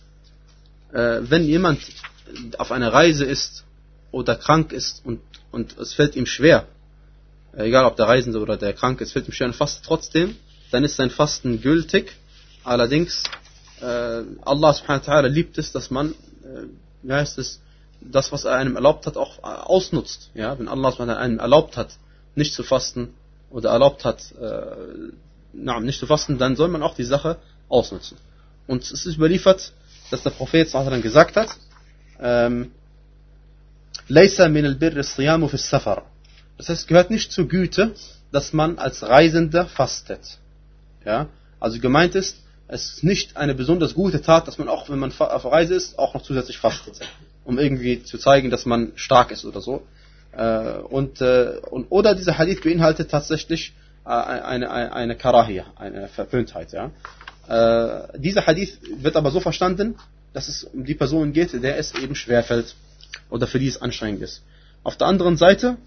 äh, 0.91 1.19
wenn 1.21 1.43
jemand 1.43 1.79
auf 2.57 2.71
einer 2.71 2.91
Reise 2.91 3.25
ist 3.25 3.63
oder 4.11 4.35
krank 4.35 4.71
ist 4.71 5.05
und, 5.05 5.21
und 5.51 5.77
es 5.77 5.93
fällt 5.93 6.15
ihm 6.15 6.25
schwer, 6.25 6.67
egal 7.57 7.85
ob 7.85 7.95
der 7.95 8.07
Reisende 8.07 8.39
oder 8.39 8.57
der 8.57 8.73
Kranke, 8.73 9.03
es 9.03 9.11
fällt 9.11 9.27
ihm 9.27 9.33
schwer 9.33 9.47
und 9.47 9.55
fastet 9.55 9.85
trotzdem, 9.85 10.35
dann 10.71 10.83
ist 10.83 10.95
sein 10.95 11.09
Fasten 11.09 11.61
gültig. 11.61 12.15
Allerdings, 12.63 13.23
äh, 13.81 13.85
Allah 13.85 14.73
subhanahu 14.73 15.05
wa 15.05 15.13
ta'ala 15.13 15.27
liebt 15.27 15.57
es, 15.57 15.71
dass 15.71 15.91
man, 15.91 16.11
äh, 16.11 16.67
wie 17.03 17.13
heißt 17.13 17.37
es, 17.37 17.61
das, 18.01 18.31
was 18.31 18.45
er 18.45 18.55
einem 18.55 18.75
erlaubt 18.75 19.05
hat, 19.07 19.17
auch 19.17 19.39
äh, 19.39 19.43
ausnutzt. 19.43 20.31
Ja, 20.33 20.57
wenn 20.57 20.67
Allah 20.67 20.91
subhanahu 20.91 21.15
wa 21.15 21.19
ta'ala 21.19 21.23
einem 21.23 21.39
erlaubt 21.39 21.77
hat, 21.77 21.97
nicht 22.35 22.53
zu 22.53 22.63
fasten 22.63 23.13
oder 23.49 23.69
erlaubt 23.69 24.03
hat, 24.03 24.33
äh, 24.39 25.11
na, 25.53 25.79
nicht 25.79 25.99
zu 25.99 26.07
fasten, 26.07 26.37
dann 26.37 26.55
soll 26.55 26.67
man 26.67 26.83
auch 26.83 26.95
die 26.95 27.03
Sache 27.03 27.37
ausnutzen. 27.69 28.17
Und 28.67 28.83
es 28.83 29.05
ist 29.05 29.15
überliefert, 29.15 29.71
dass 30.11 30.23
der 30.23 30.31
Prophet 30.31 30.73
dann 30.73 31.01
gesagt 31.01 31.35
hat, 31.35 31.49
ähm, 32.19 32.71
das 36.57 36.69
heißt, 36.69 36.87
gehört 36.87 37.09
nicht 37.09 37.31
zur 37.31 37.47
Güte, 37.47 37.93
dass 38.31 38.53
man 38.53 38.77
als 38.77 39.03
Reisender 39.03 39.65
fastet. 39.65 40.39
Ja? 41.05 41.27
Also 41.59 41.79
gemeint 41.79 42.15
ist, 42.15 42.41
es 42.67 42.95
ist 42.95 43.03
nicht 43.03 43.37
eine 43.37 43.53
besonders 43.53 43.93
gute 43.93 44.21
Tat, 44.21 44.47
dass 44.47 44.57
man 44.57 44.67
auch, 44.67 44.89
wenn 44.89 44.99
man 44.99 45.11
auf 45.17 45.45
Reise 45.45 45.75
ist, 45.75 45.99
auch 45.99 46.13
noch 46.13 46.23
zusätzlich 46.23 46.57
fastet. 46.57 46.99
Um 47.43 47.59
irgendwie 47.59 48.03
zu 48.03 48.17
zeigen, 48.17 48.49
dass 48.49 48.65
man 48.65 48.93
stark 48.95 49.31
ist 49.31 49.45
oder 49.45 49.61
so. 49.61 49.83
Äh, 50.31 50.79
und, 50.79 51.21
äh, 51.21 51.59
und, 51.69 51.85
oder 51.89 52.15
dieser 52.15 52.37
Hadith 52.37 52.61
beinhaltet 52.61 53.11
tatsächlich 53.11 53.73
äh, 54.05 54.09
eine, 54.09 54.71
eine, 54.71 54.93
eine 54.93 55.15
Karahia, 55.15 55.65
eine 55.75 56.07
Verpöntheit. 56.07 56.71
Ja? 56.71 56.91
dieser 58.17 58.47
Hadith 58.47 58.79
wird 58.97 59.15
aber 59.15 59.29
so 59.29 59.39
verstanden, 59.39 59.97
dass 60.33 60.47
es 60.47 60.63
um 60.63 60.83
die 60.83 60.95
Person 60.95 61.31
geht, 61.31 61.53
der 61.53 61.77
es 61.77 61.93
eben 61.93 62.15
schwerfällt 62.15 62.73
oder 63.29 63.45
für 63.45 63.59
die 63.59 63.67
es 63.67 63.79
anstrengend 63.79 64.23
ist. 64.23 64.41
Auf 64.81 64.97
der 64.97 65.05
anderen 65.05 65.37
Seite 65.37 65.77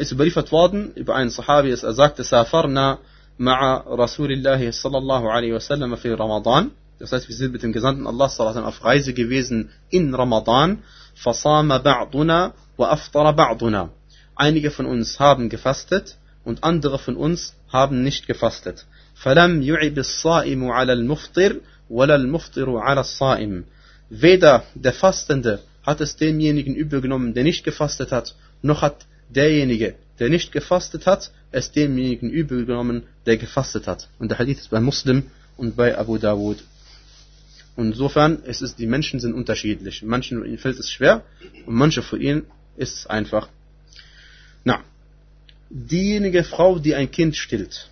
ist 0.00 0.12
überliefert 0.12 0.52
worden 0.52 0.92
über 0.94 1.16
einen 1.16 1.30
Sahabi, 1.30 1.70
er 1.70 1.94
sagte, 1.94 2.22
Safarna 2.22 2.98
ma'a 3.38 3.84
Rasulillahi 3.86 4.72
sallallahu 4.72 5.28
alaihi 5.28 5.54
wasallam 5.54 5.96
fi 5.96 6.10
Ramadan. 6.12 6.70
Das 6.98 7.12
heißt, 7.12 7.28
wir 7.28 7.34
sind 7.34 7.52
mit 7.52 7.62
dem 7.62 7.72
Gesandten 7.72 8.06
Allah 8.06 8.28
sallallahu 8.28 8.66
auf 8.66 8.84
Reise 8.84 9.12
gewesen 9.12 9.70
in 9.90 10.14
Ramadan. 10.14 10.78
Fasama 11.14 11.78
ba'duna 11.78 12.52
wa 12.76 12.90
aftara 12.90 13.30
ba'duna. 13.30 13.88
Einige 14.36 14.70
von 14.70 14.86
uns 14.86 15.18
haben 15.18 15.48
gefastet 15.48 16.16
und 16.44 16.62
andere 16.62 16.98
von 16.98 17.16
uns 17.16 17.54
haben 17.72 18.02
nicht 18.02 18.26
gefastet. 18.26 18.86
فلم 19.22 19.62
يعب 19.62 19.98
الصائم 19.98 20.70
على 20.70 20.92
المفطر 20.92 21.60
ولا 21.90 22.14
المفطر 22.14 22.78
على 22.78 23.00
الصائم. 23.00 23.64
Weder 24.10 24.62
der 24.74 24.92
Fastende 24.92 25.60
hat 25.86 26.00
es 26.00 26.16
demjenigen 26.16 26.74
übel 26.74 27.00
genommen, 27.00 27.34
der 27.34 27.44
nicht 27.44 27.64
gefastet 27.64 28.12
hat, 28.12 28.34
noch 28.62 28.82
hat 28.82 29.06
derjenige, 29.29 29.95
der 30.19 30.29
nicht 30.29 30.51
gefastet 30.51 31.05
hat, 31.05 31.31
es 31.51 31.71
demjenigen 31.71 32.29
übel 32.29 32.65
genommen, 32.65 33.03
der 33.25 33.37
gefastet 33.37 33.87
hat. 33.87 34.09
Und 34.19 34.29
der 34.29 34.39
Hadith 34.39 34.59
ist 34.59 34.69
bei 34.69 34.79
Muslim 34.79 35.23
und 35.55 35.75
bei 35.75 35.97
Abu 35.97 36.17
Dawud. 36.17 36.63
Und 37.75 37.87
insofern 37.87 38.41
ist 38.43 38.61
es, 38.61 38.75
die 38.75 38.87
Menschen 38.87 39.19
sind 39.19 39.33
unterschiedlich. 39.33 40.01
Manchen 40.01 40.43
ihnen 40.43 40.57
fällt 40.57 40.79
es 40.79 40.89
schwer 40.89 41.23
und 41.65 41.75
manche 41.75 42.01
von 42.01 42.19
ihnen 42.19 42.45
ist 42.75 42.95
es 42.95 43.07
einfach. 43.07 43.49
Na, 44.63 44.83
diejenige 45.69 46.43
Frau, 46.43 46.79
die 46.79 46.95
ein 46.95 47.11
Kind 47.11 47.35
stillt, 47.35 47.89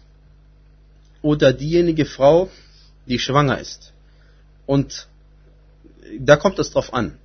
oder 1.22 1.54
diejenige 1.54 2.06
Frau, 2.06 2.50
die 3.08 3.20
schwanger 3.20 3.60
ist, 3.60 3.94
und 4.66 5.08
da 6.20 6.36
kommt 6.36 6.60
es 6.60 6.72
drauf 6.72 6.94
an, 6.94 7.18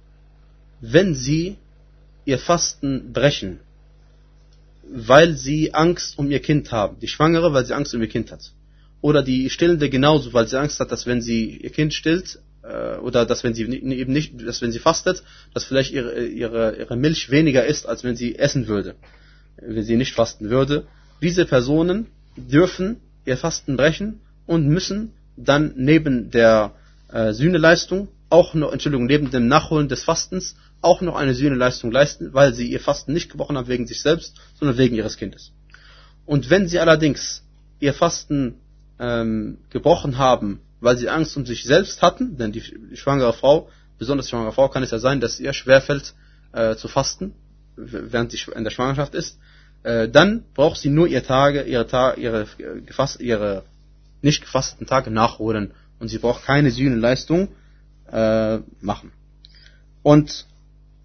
wenn 0.80 1.14
sie 1.14 1.56
ihr 2.24 2.38
Fasten 2.38 3.12
brechen, 3.12 3.60
weil 4.92 5.36
sie 5.36 5.72
Angst 5.72 6.18
um 6.18 6.30
ihr 6.30 6.40
Kind 6.40 6.72
haben. 6.72 6.98
Die 7.00 7.08
Schwangere, 7.08 7.52
weil 7.52 7.64
sie 7.64 7.74
Angst 7.74 7.94
um 7.94 8.02
ihr 8.02 8.08
Kind 8.08 8.32
hat. 8.32 8.52
Oder 9.00 9.22
die 9.22 9.48
Stillende 9.48 9.88
genauso, 9.88 10.32
weil 10.32 10.46
sie 10.46 10.58
Angst 10.58 10.80
hat, 10.80 10.92
dass 10.92 11.06
wenn 11.06 11.22
sie 11.22 11.56
ihr 11.56 11.70
Kind 11.70 11.94
stillt, 11.94 12.40
äh, 12.62 12.96
oder 12.96 13.24
dass 13.24 13.44
wenn 13.44 13.54
sie 13.54 13.62
eben 13.62 14.12
nicht, 14.12 14.46
dass 14.46 14.60
wenn 14.60 14.72
sie 14.72 14.78
fastet, 14.78 15.22
dass 15.54 15.64
vielleicht 15.64 15.92
ihre, 15.92 16.26
ihre, 16.26 16.76
ihre 16.76 16.96
Milch 16.96 17.30
weniger 17.30 17.64
ist, 17.64 17.86
als 17.86 18.04
wenn 18.04 18.16
sie 18.16 18.36
essen 18.36 18.66
würde, 18.66 18.96
wenn 19.56 19.84
sie 19.84 19.96
nicht 19.96 20.14
fasten 20.14 20.50
würde. 20.50 20.86
Diese 21.22 21.46
Personen 21.46 22.06
dürfen 22.36 22.96
ihr 23.24 23.36
Fasten 23.36 23.76
brechen 23.76 24.20
und 24.46 24.66
müssen 24.66 25.12
dann 25.36 25.72
neben 25.76 26.30
der 26.30 26.72
äh, 27.12 27.32
Sühneleistung 27.32 28.08
auch 28.30 28.54
noch, 28.54 28.72
Entschuldigung, 28.72 29.06
neben 29.06 29.30
dem 29.30 29.48
Nachholen 29.48 29.88
des 29.88 30.04
Fastens 30.04 30.56
auch 30.80 31.02
noch 31.02 31.16
eine 31.16 31.34
Sühneleistung 31.34 31.90
leisten, 31.90 32.32
weil 32.32 32.54
sie 32.54 32.70
ihr 32.70 32.80
Fasten 32.80 33.12
nicht 33.12 33.30
gebrochen 33.30 33.56
haben 33.56 33.68
wegen 33.68 33.86
sich 33.86 34.00
selbst, 34.00 34.36
sondern 34.58 34.78
wegen 34.78 34.96
ihres 34.96 35.16
Kindes. 35.16 35.52
Und 36.24 36.48
wenn 36.48 36.68
sie 36.68 36.78
allerdings 36.78 37.42
ihr 37.80 37.92
Fasten 37.92 38.54
ähm, 38.98 39.58
gebrochen 39.70 40.16
haben, 40.16 40.60
weil 40.80 40.96
sie 40.96 41.08
Angst 41.08 41.36
um 41.36 41.44
sich 41.44 41.64
selbst 41.64 42.02
hatten, 42.02 42.38
denn 42.38 42.52
die, 42.52 42.62
schwangere 42.94 43.32
Frau, 43.32 43.68
besonders 43.98 44.26
die 44.26 44.30
schwangere 44.30 44.52
Frau, 44.52 44.68
kann 44.68 44.82
es 44.82 44.90
ja 44.90 44.98
sein, 44.98 45.20
dass 45.20 45.40
ihr 45.40 45.52
schwerfällt 45.52 46.14
äh, 46.52 46.76
zu 46.76 46.88
fasten, 46.88 47.34
während 47.76 48.30
sie 48.30 48.40
in 48.54 48.64
der 48.64 48.70
Schwangerschaft 48.70 49.14
ist, 49.14 49.38
äh, 49.82 50.08
dann 50.08 50.44
braucht 50.54 50.78
sie 50.78 50.90
nur 50.90 51.06
ihr 51.08 51.24
Tage, 51.24 51.62
ihre, 51.62 51.86
Ta 51.86 52.14
ihre, 52.14 52.46
äh, 52.58 52.80
gefasst, 52.82 53.20
ihre 53.20 53.64
nicht 54.22 54.42
gefasteten 54.42 54.86
Tage 54.86 55.10
nachholen 55.10 55.72
und 55.98 56.08
sie 56.08 56.18
braucht 56.18 56.44
keine 56.44 56.70
Sühneleistung 56.70 57.48
äh, 58.12 58.58
machen. 58.80 59.12
Und 60.02 60.46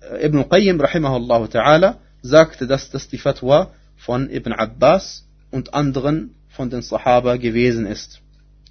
äh, 0.01 0.25
Ibn 0.25 0.49
Qayyim 0.49 0.79
rahimahullah 0.79 1.45
ta'ala 1.45 1.97
sagte, 2.21 2.67
dass 2.67 2.89
das 2.89 3.07
die 3.07 3.17
Fatwa 3.17 3.71
von 3.97 4.29
Ibn 4.29 4.53
Abbas 4.53 5.25
und 5.51 5.73
anderen 5.73 6.35
von 6.49 6.69
den 6.69 6.81
Sahaba 6.81 7.37
gewesen 7.37 7.85
ist. 7.85 8.21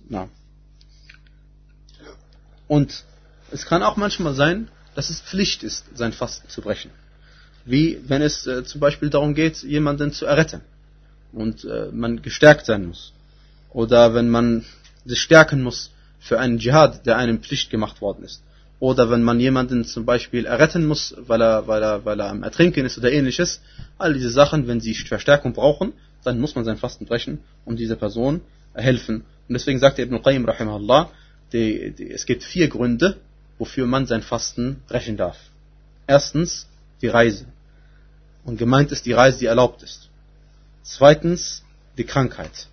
Ja. 0.09 0.29
Und 2.67 3.05
es 3.51 3.67
kann 3.67 3.83
auch 3.83 3.97
manchmal 3.97 4.35
sein, 4.35 4.69
dass 4.95 5.11
es 5.11 5.21
Pflicht 5.21 5.63
ist, 5.63 5.85
sein 5.97 6.13
Fasten 6.13 6.49
zu 6.49 6.63
brechen. 6.63 6.91
Wie 7.65 8.01
wenn 8.07 8.23
es 8.23 8.47
äh, 8.47 8.65
zum 8.65 8.81
Beispiel 8.81 9.11
darum 9.11 9.35
geht, 9.35 9.63
jemanden 9.63 10.13
zu 10.13 10.27
erretten 10.27 10.61
und 11.33 11.65
äh, 11.65 11.89
man 11.93 12.23
gestärkt 12.23 12.67
sein 12.67 12.87
muss. 12.87 13.13
Oder 13.71 14.15
wenn 14.15 14.29
man 14.29 14.65
sich 15.05 15.21
stärken 15.21 15.63
muss 15.63 15.91
für 16.25 16.41
einen 16.41 16.59
Dschihad, 16.59 17.05
der 17.05 17.19
einem 17.19 17.41
Pflicht 17.41 17.69
gemacht 17.71 18.01
worden 18.01 18.25
ist. 18.25 18.43
Oder 18.81 19.11
wenn 19.11 19.23
man 19.23 19.41
jemanden 19.41 19.85
zum 19.85 20.07
Beispiel 20.07 20.47
erretten 20.47 20.87
muss, 20.87 21.15
weil 21.19 21.43
er, 21.43 21.67
weil 21.69 21.83
er, 21.83 22.05
weil 22.07 22.19
er 22.19 22.31
am 22.31 22.43
Ertrinken 22.43 22.87
ist 22.87 22.97
oder 22.97 23.13
ähnliches. 23.13 23.61
All 23.99 24.15
diese 24.15 24.31
Sachen, 24.31 24.67
wenn 24.67 24.81
sie 24.81 24.95
Verstärkung 24.95 25.53
brauchen, 25.53 25.93
dann 26.25 26.41
muss 26.41 26.55
man 26.55 26.65
sein 26.65 26.79
Fasten 26.79 27.05
brechen 27.05 27.41
und 27.67 27.79
dieser 27.79 27.97
Person 27.97 28.41
helfen. 28.73 29.17
Und 29.49 29.53
deswegen 29.53 29.79
sagte 29.79 30.01
Ibn 30.01 30.23
Qayyim 30.23 30.47
rahimahullah, 30.47 31.11
die, 31.53 31.93
die, 31.93 32.11
es 32.11 32.25
gibt 32.25 32.43
vier 32.43 32.69
Gründe, 32.69 33.19
wofür 33.59 33.87
man 33.87 34.07
sein 34.07 34.23
Fasten 34.23 34.83
brechen 34.89 35.19
darf. 35.19 35.37
Erstens 36.07 36.67
die 37.03 37.09
Reise. 37.09 37.45
Und 38.45 38.59
gemeint 38.59 38.93
ist 38.93 39.05
die 39.05 39.13
Reise, 39.13 39.41
die 39.41 39.47
erlaubt 39.47 39.83
ist. 39.83 40.09
Zweitens 40.83 41.63
die 41.99 42.05
Krankheit. 42.05 42.69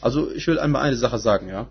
Also 0.00 0.30
ich 0.32 0.46
will 0.46 0.60
einmal 0.60 0.82
eine 0.82 0.96
Sache 0.96 1.18
sagen, 1.18 1.48
ja. 1.48 1.66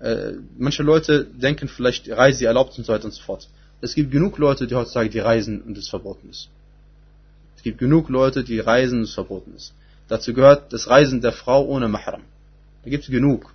Äh, 0.00 0.32
manche 0.58 0.82
Leute 0.82 1.24
denken 1.24 1.68
vielleicht, 1.68 2.08
Reise 2.10 2.46
erlaubt 2.46 2.76
und 2.78 2.84
so 2.84 2.92
weiter 2.92 3.06
und 3.06 3.12
so 3.12 3.22
fort. 3.22 3.48
Es 3.80 3.94
gibt 3.94 4.10
genug 4.10 4.38
Leute, 4.38 4.66
die 4.66 4.74
heutzutage 4.74 5.10
die 5.10 5.18
reisen 5.18 5.62
und 5.62 5.76
es 5.76 5.88
verboten 5.88 6.30
ist. 6.30 6.48
Es 7.56 7.62
gibt 7.62 7.78
genug 7.78 8.08
Leute, 8.08 8.44
die 8.44 8.58
reisen 8.60 8.98
und 8.98 9.04
es 9.04 9.14
verboten 9.14 9.54
ist. 9.56 9.72
Dazu 10.08 10.32
gehört 10.32 10.72
das 10.72 10.88
Reisen 10.88 11.20
der 11.20 11.32
Frau 11.32 11.64
ohne 11.66 11.88
Mahram. 11.88 12.22
Da 12.84 12.90
gibt 12.90 13.04
es 13.04 13.10
genug. 13.10 13.52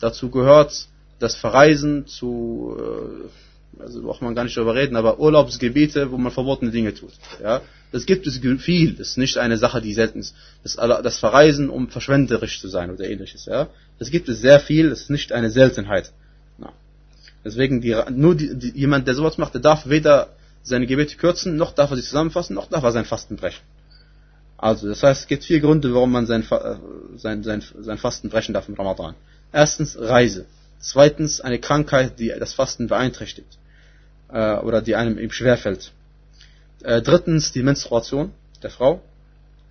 Dazu 0.00 0.30
gehört 0.30 0.88
das 1.18 1.36
Verreisen 1.36 2.06
zu, 2.06 2.76
äh, 3.78 3.82
also 3.82 4.02
braucht 4.02 4.22
man 4.22 4.34
gar 4.34 4.44
nicht 4.44 4.56
darüber 4.56 4.74
reden, 4.74 4.96
aber 4.96 5.18
Urlaubsgebiete, 5.18 6.10
wo 6.10 6.16
man 6.16 6.32
verbotene 6.32 6.70
Dinge 6.70 6.94
tut. 6.94 7.12
Ja, 7.42 7.60
das 7.94 8.06
gibt 8.06 8.26
es 8.26 8.40
viel. 8.60 8.94
Das 8.94 9.10
ist 9.10 9.18
nicht 9.18 9.38
eine 9.38 9.56
Sache, 9.56 9.80
die 9.80 9.94
selten 9.94 10.18
ist. 10.18 10.34
Das, 10.64 10.74
das 10.74 11.18
Verreisen, 11.18 11.70
um 11.70 11.88
verschwenderisch 11.88 12.60
zu 12.60 12.66
sein 12.66 12.90
oder 12.90 13.08
ähnliches. 13.08 13.46
Ja, 13.46 13.68
das 14.00 14.10
gibt 14.10 14.28
es 14.28 14.40
sehr 14.40 14.58
viel. 14.58 14.90
Das 14.90 15.02
ist 15.02 15.10
nicht 15.10 15.30
eine 15.30 15.48
Seltenheit. 15.48 16.10
Ja. 16.58 16.72
Deswegen 17.44 17.80
die, 17.80 17.96
nur 18.10 18.34
die, 18.34 18.52
die, 18.58 18.72
jemand, 18.76 19.06
der 19.06 19.14
sowas 19.14 19.38
macht, 19.38 19.54
der 19.54 19.60
darf 19.60 19.88
weder 19.88 20.30
seine 20.64 20.88
Gebete 20.88 21.16
kürzen, 21.16 21.56
noch 21.56 21.72
darf 21.72 21.92
er 21.92 21.96
sie 21.96 22.02
zusammenfassen, 22.02 22.56
noch 22.56 22.68
darf 22.68 22.82
er 22.82 22.90
sein 22.90 23.04
Fasten 23.04 23.36
brechen. 23.36 23.62
Also, 24.56 24.88
das 24.88 25.04
heißt, 25.04 25.20
es 25.20 25.26
gibt 25.28 25.44
vier 25.44 25.60
Gründe, 25.60 25.94
warum 25.94 26.10
man 26.10 26.26
sein, 26.26 26.44
äh, 26.50 26.74
sein, 27.16 27.44
sein, 27.44 27.62
sein 27.78 27.98
Fasten 27.98 28.28
brechen 28.28 28.54
darf 28.54 28.68
im 28.68 28.74
Ramadan. 28.74 29.14
Erstens 29.52 29.96
Reise. 29.96 30.46
Zweitens 30.80 31.40
eine 31.40 31.60
Krankheit, 31.60 32.18
die 32.18 32.34
das 32.40 32.54
Fasten 32.54 32.88
beeinträchtigt 32.88 33.56
äh, 34.32 34.56
oder 34.56 34.82
die 34.82 34.96
einem 34.96 35.16
eben 35.16 35.30
schwerfällt. 35.30 35.92
Äh, 36.84 37.00
drittens 37.00 37.50
die 37.50 37.62
Menstruation 37.62 38.32
der 38.62 38.68
Frau. 38.68 39.02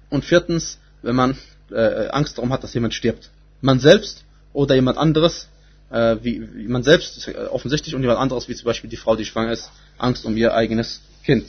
Und 0.10 0.26
viertens, 0.26 0.80
wenn 1.04 1.16
man 1.16 1.38
äh, 1.72 2.08
Angst 2.10 2.38
darum 2.38 2.52
hat, 2.52 2.64
dass 2.64 2.74
jemand 2.74 2.96
stirbt. 2.96 3.30
Man 3.62 3.80
selbst 3.80 4.26
oder 4.52 4.74
jemand 4.74 4.98
anderes, 4.98 5.48
äh, 5.92 6.18
wie, 6.22 6.42
wie 6.56 6.68
man 6.68 6.84
selbst 6.84 7.30
offensichtlich 7.52 7.94
und 7.94 8.02
jemand 8.02 8.20
anderes, 8.20 8.50
wie 8.50 8.56
zum 8.56 8.66
Beispiel 8.66 8.90
die 8.90 8.98
Frau, 8.98 9.16
die 9.16 9.26
schwanger 9.26 9.52
ist, 9.52 9.70
Angst 10.00 10.26
um 10.26 10.36
ihr 10.36 10.56
eigenes 10.56 11.02
Kind. 11.24 11.46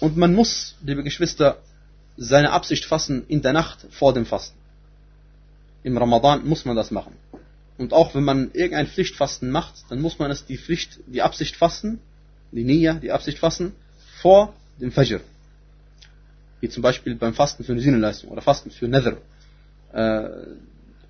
Und 0.00 0.18
man 0.18 0.34
muss, 0.34 0.76
liebe 0.82 1.02
Geschwister, 1.02 1.56
seine 2.18 2.52
Absicht 2.52 2.84
fassen 2.84 3.24
in 3.26 3.40
der 3.40 3.54
Nacht 3.54 3.86
vor 3.90 4.12
dem 4.12 4.26
Fasten. 4.26 4.58
Im 5.82 5.96
Ramadan 5.96 6.46
muss 6.46 6.66
man 6.66 6.76
das 6.76 6.90
machen. 6.90 7.14
Und 7.78 7.94
auch 7.94 8.14
wenn 8.14 8.24
man 8.24 8.50
irgendein 8.52 8.86
Pflichtfasten 8.86 9.50
macht, 9.50 9.74
dann 9.88 10.02
muss 10.02 10.18
man 10.18 10.30
es 10.30 10.44
die 10.44 10.58
Pflicht, 10.58 11.00
die 11.06 11.22
Absicht 11.22 11.56
fassen, 11.56 12.00
die 12.52 12.64
Nia, 12.64 12.94
die 12.94 13.12
Absicht 13.12 13.38
fassen, 13.38 13.72
vor 14.22 14.54
dem 14.80 14.92
Fajr. 14.92 15.20
Wie 16.60 16.68
zum 16.68 16.82
Beispiel 16.82 17.14
beim 17.16 17.34
Fasten 17.34 17.64
für 17.64 17.72
eine 17.72 17.80
Sinnenleistung 17.80 18.30
oder 18.30 18.42
Fasten 18.42 18.70
für 18.70 18.88
Nether. 18.88 19.16
Äh, 19.92 20.28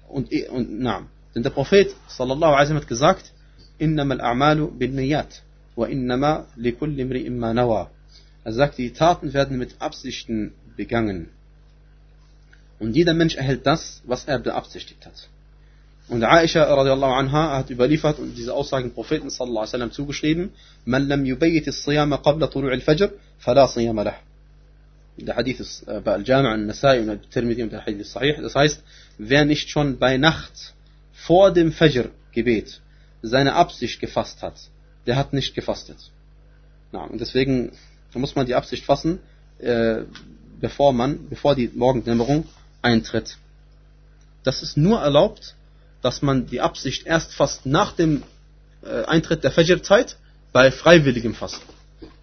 und, 0.08 0.32
und, 0.50 0.80
na, 0.80 1.06
denn 1.34 1.42
der 1.42 1.50
Prophet, 1.50 1.94
sallallahu 2.08 2.54
alaihi 2.54 2.74
hat 2.74 2.88
gesagt, 2.88 3.32
innama 3.78 4.14
al-a'malu 4.14 4.70
bin 4.78 4.94
niyat, 4.94 5.42
wa 5.76 5.86
innama 5.86 6.46
likulli 6.56 7.02
imri'in 7.02 7.38
nawa. 7.54 7.90
Er 8.44 8.52
sagt, 8.52 8.78
die 8.78 8.92
Taten 8.92 9.32
werden 9.32 9.58
mit 9.58 9.80
Absichten 9.80 10.52
begangen. 10.76 11.28
Und 12.78 12.96
jeder 12.96 13.14
Mensch 13.14 13.36
erhält 13.36 13.66
das, 13.66 14.02
was 14.04 14.24
er 14.24 14.38
beabsichtigt 14.38 15.04
hat. 15.04 15.28
Und 16.10 16.24
Aisha 16.24 16.64
radiallahu 16.64 17.12
anha 17.12 17.58
hat 17.58 17.70
überliefert 17.70 18.18
und 18.18 18.34
diese 18.36 18.52
Aussagen 18.52 18.88
dem 18.88 18.94
Propheten 18.94 19.30
sallallahu 19.30 19.60
alaihi 19.60 19.72
wasallam 19.72 19.92
zugeschrieben, 19.92 20.50
Man 20.84 21.06
lam 21.06 21.24
yubayit 21.24 21.68
as-siyama 21.68 22.18
qabla 22.18 22.46
tulu' 22.48 22.70
al-fajr, 22.70 23.10
fala 23.38 23.68
siyama 23.68 24.02
lah. 24.02 24.16
Der 25.16 25.36
Hadith 25.36 25.60
ist 25.60 25.86
äh, 25.86 26.00
bei 26.04 26.14
Al-Jami' 26.14 26.48
al-Nasai 26.48 27.00
und 27.00 27.10
Al-Tirmidhi 27.10 27.62
und 27.62 27.72
der 27.72 27.86
Hadith 27.86 28.00
ist 28.00 28.12
sahih. 28.12 28.34
Das 28.42 28.56
heißt, 28.56 28.82
wer 29.18 29.44
nicht 29.44 29.70
schon 29.70 29.98
bei 29.98 30.16
Nacht 30.16 30.74
vor 31.12 31.52
dem 31.52 31.70
Fajr-Gebet 31.72 32.80
seine 33.22 33.54
Absicht 33.54 34.00
gefasst 34.00 34.42
hat, 34.42 34.56
der 35.06 35.14
hat 35.16 35.32
nicht 35.32 35.54
gefastet. 35.54 35.98
Und 36.90 37.20
deswegen 37.20 37.72
muss 38.14 38.34
man 38.34 38.46
die 38.46 38.56
Absicht 38.56 38.84
fassen, 38.84 39.20
äh, 39.58 40.02
bevor 40.60 40.92
man, 40.92 41.28
bevor 41.28 41.54
die 41.54 41.70
Morgendämmerung 41.72 42.46
eintritt. 42.82 43.36
Das 44.42 44.62
ist 44.62 44.76
nur 44.76 45.00
erlaubt, 45.00 45.54
dass 46.01 46.21
man 46.21 46.47
die 46.47 46.61
Absicht 46.61 47.05
erst 47.05 47.33
fasst 47.33 47.65
nach 47.65 47.91
dem 47.93 48.23
äh, 48.83 49.03
Eintritt 49.05 49.43
der 49.43 49.51
Fajr-Zeit 49.51 50.17
bei 50.51 50.71
freiwilligem 50.71 51.33
Fasten. 51.33 51.67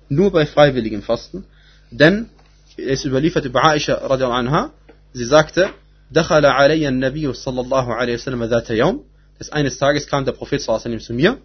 Nur 0.09 0.31
bei 0.31 0.47
freiwilligem 0.47 1.03
Fasten. 1.03 1.45
Denn 1.91 2.31
es 2.77 3.05
überliefert 3.05 3.45
über 3.45 3.65
Aisha 3.65 3.95
radiallahu 3.95 4.39
anha, 4.39 4.71
sie 5.13 5.25
sagte, 5.25 5.71
دخل 6.13 6.47
علي 6.47 6.89
النبي 6.89 7.33
صلى 7.33 7.61
الله 7.61 7.95
عليه 7.95 8.15
وسلم 8.15 8.45
ذات 8.45 8.71
يوم 8.71 9.05
des 9.41 9.51
eines 9.51 9.79
Tages 9.79 10.07
kam 10.07 10.25
der 10.25 10.33
Prophet 10.33 10.61
sallallahu 10.61 10.99
zu 10.99 11.15
mir 11.15 11.39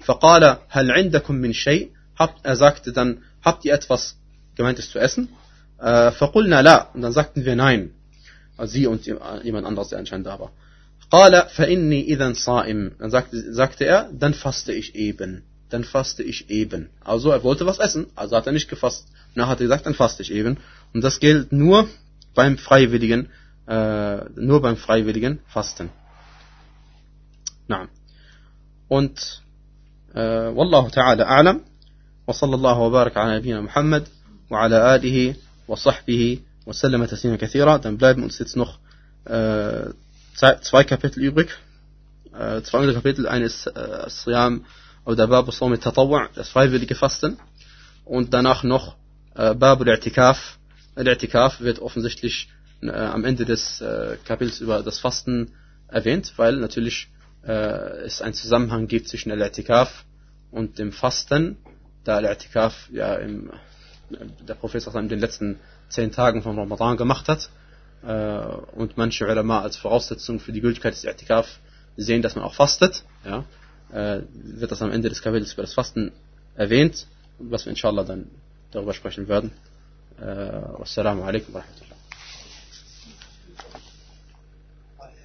فقال 0.00 0.58
هل 0.68 0.90
عندكم 0.90 1.34
من 1.34 1.52
شيء 1.52 1.90
er 2.42 2.56
sagte 2.56 2.92
dann 2.92 3.22
habt 3.44 3.64
ihr 3.64 3.74
etwas 3.74 4.16
gemeintes 4.56 4.90
zu 4.90 4.98
essen 4.98 5.28
فقلنا 6.18 6.62
لا 6.62 6.94
und 6.94 7.02
dann 7.02 7.12
sagten 7.12 7.44
wir 7.44 7.56
nein 7.56 7.90
also 8.56 8.72
sie 8.72 8.86
und 8.86 9.06
jemand 9.06 9.66
anderes 9.66 9.88
der 9.88 9.98
anscheinend 9.98 10.26
da 10.26 10.38
war 10.38 10.50
قال 11.11 11.49
فإني 11.49 12.03
إذا 12.07 12.33
صائم. 12.33 12.91
Dann 12.99 13.09
sagte, 13.09 13.53
sagte 13.53 13.85
er, 13.85 14.09
dann 14.13 14.33
faste 14.33 14.73
ich 14.73 14.95
eben. 14.95 15.43
Dann 15.69 15.83
faste 15.83 16.23
ich 16.23 16.49
eben. 16.49 16.89
Also 17.03 17.31
er 17.31 17.43
wollte 17.43 17.65
was 17.65 17.79
essen, 17.79 18.07
also 18.15 18.35
hat 18.35 18.47
er 18.47 18.53
nicht 18.53 18.69
gefasst. 18.69 19.07
Nachher 19.35 19.51
hat 19.51 19.59
er 19.59 19.65
gesagt, 19.65 19.85
dann 19.85 19.93
faste 19.93 20.23
ich 20.23 20.31
eben. 20.31 20.57
Und 20.93 21.03
das 21.03 21.19
gilt 21.19 21.51
nur 21.51 21.87
beim 22.33 22.57
freiwilligen, 22.57 23.29
äh, 23.67 24.29
nur 24.35 24.61
beim 24.61 24.77
freiwilligen 24.77 25.39
Fasten. 25.47 25.89
Na. 27.67 27.87
Und 28.87 29.41
äh, 30.15 30.49
والله 30.49 30.89
تعالى 30.89 31.23
أعلم 31.23 31.61
وصلى 32.27 32.55
الله 32.55 32.79
وبارك 32.79 33.17
على 33.17 33.37
نبينا 33.37 33.61
محمد 33.61 34.07
وعلى 34.49 34.95
آله 34.95 35.35
وصحبه 35.67 36.39
وسلم 36.65 37.05
تسليما 37.05 37.37
كثيرا. 37.37 37.77
Dann 37.77 37.97
bleiben 37.97 38.23
uns 38.23 38.39
jetzt 38.39 38.55
noch 38.55 38.79
äh, 39.25 39.89
zwei 40.35 40.83
Kapitel 40.83 41.21
übrig. 41.23 41.49
Äh, 42.33 42.61
zwei 42.61 42.79
andere 42.79 42.95
Kapitel, 42.95 43.27
eines 43.27 43.67
äh, 43.67 44.59
oder 45.05 45.27
Babu 45.27 45.51
Sawm 45.51 45.79
Tatawwa, 45.79 46.29
das 46.35 46.49
freiwillige 46.49 46.95
Fasten. 46.95 47.37
Und 48.05 48.33
danach 48.33 48.63
noch 48.63 48.95
äh, 49.35 49.53
Babu 49.55 49.83
al-I'tikaf. 49.83 50.37
Al-I'tikaf 50.95 51.61
wird 51.61 51.79
offensichtlich 51.79 52.49
äh, 52.81 52.89
am 52.91 53.25
Ende 53.25 53.45
des 53.45 53.81
äh, 53.81 54.17
Kapitels 54.25 54.61
über 54.61 54.83
das 54.83 54.99
Fasten 54.99 55.53
erwähnt, 55.87 56.33
weil 56.37 56.57
natürlich 56.57 57.09
äh, 57.43 57.51
es 58.05 58.21
einen 58.21 58.33
Zusammenhang 58.33 58.87
gibt 58.87 59.07
zwischen 59.09 59.31
Al-I'tikaf 59.31 59.89
und 60.51 60.79
dem 60.79 60.91
Fasten, 60.91 61.57
da 62.03 62.17
Al-I'tikaf 62.17 62.73
ja 62.91 63.15
im, 63.15 63.51
der 64.47 64.55
Prophet 64.55 64.85
in 64.95 65.09
den 65.09 65.19
letzten 65.19 65.59
zehn 65.89 66.11
Tagen 66.11 66.41
von 66.41 66.57
Ramadan 66.57 66.97
gemacht 66.97 67.27
hat 67.27 67.49
äh, 67.49 67.58
und 68.01 68.97
manche 68.97 69.25
Ulama 69.25 69.61
als 69.61 69.75
Voraussetzung 69.75 70.39
für 70.39 70.51
die 70.53 70.61
Gültigkeit 70.61 70.93
des 70.93 71.05
I'tikaf 71.05 71.45
sehen, 71.97 72.21
dass 72.21 72.35
man 72.35 72.45
auch 72.45 72.53
fastet, 72.53 73.03
ja, 73.25 73.43
äh, 73.91 74.21
wird 74.33 74.71
das 74.71 74.81
am 74.81 74.91
Ende 74.91 75.09
des 75.09 75.21
Kapitels 75.21 75.53
über 75.53 75.63
das 75.63 75.73
Fasten 75.73 76.11
erwähnt, 76.55 77.07
was 77.39 77.65
wir 77.65 77.71
inshallah 77.71 78.03
dann 78.03 78.27
darüber 78.71 78.93
sprechen 78.93 79.27
werden. 79.27 79.51
Äh, 80.19 80.23
wassalamu 80.23 81.23
alaikum 81.23 81.53
wa 81.53 81.59
rahmatullah. 81.59 81.98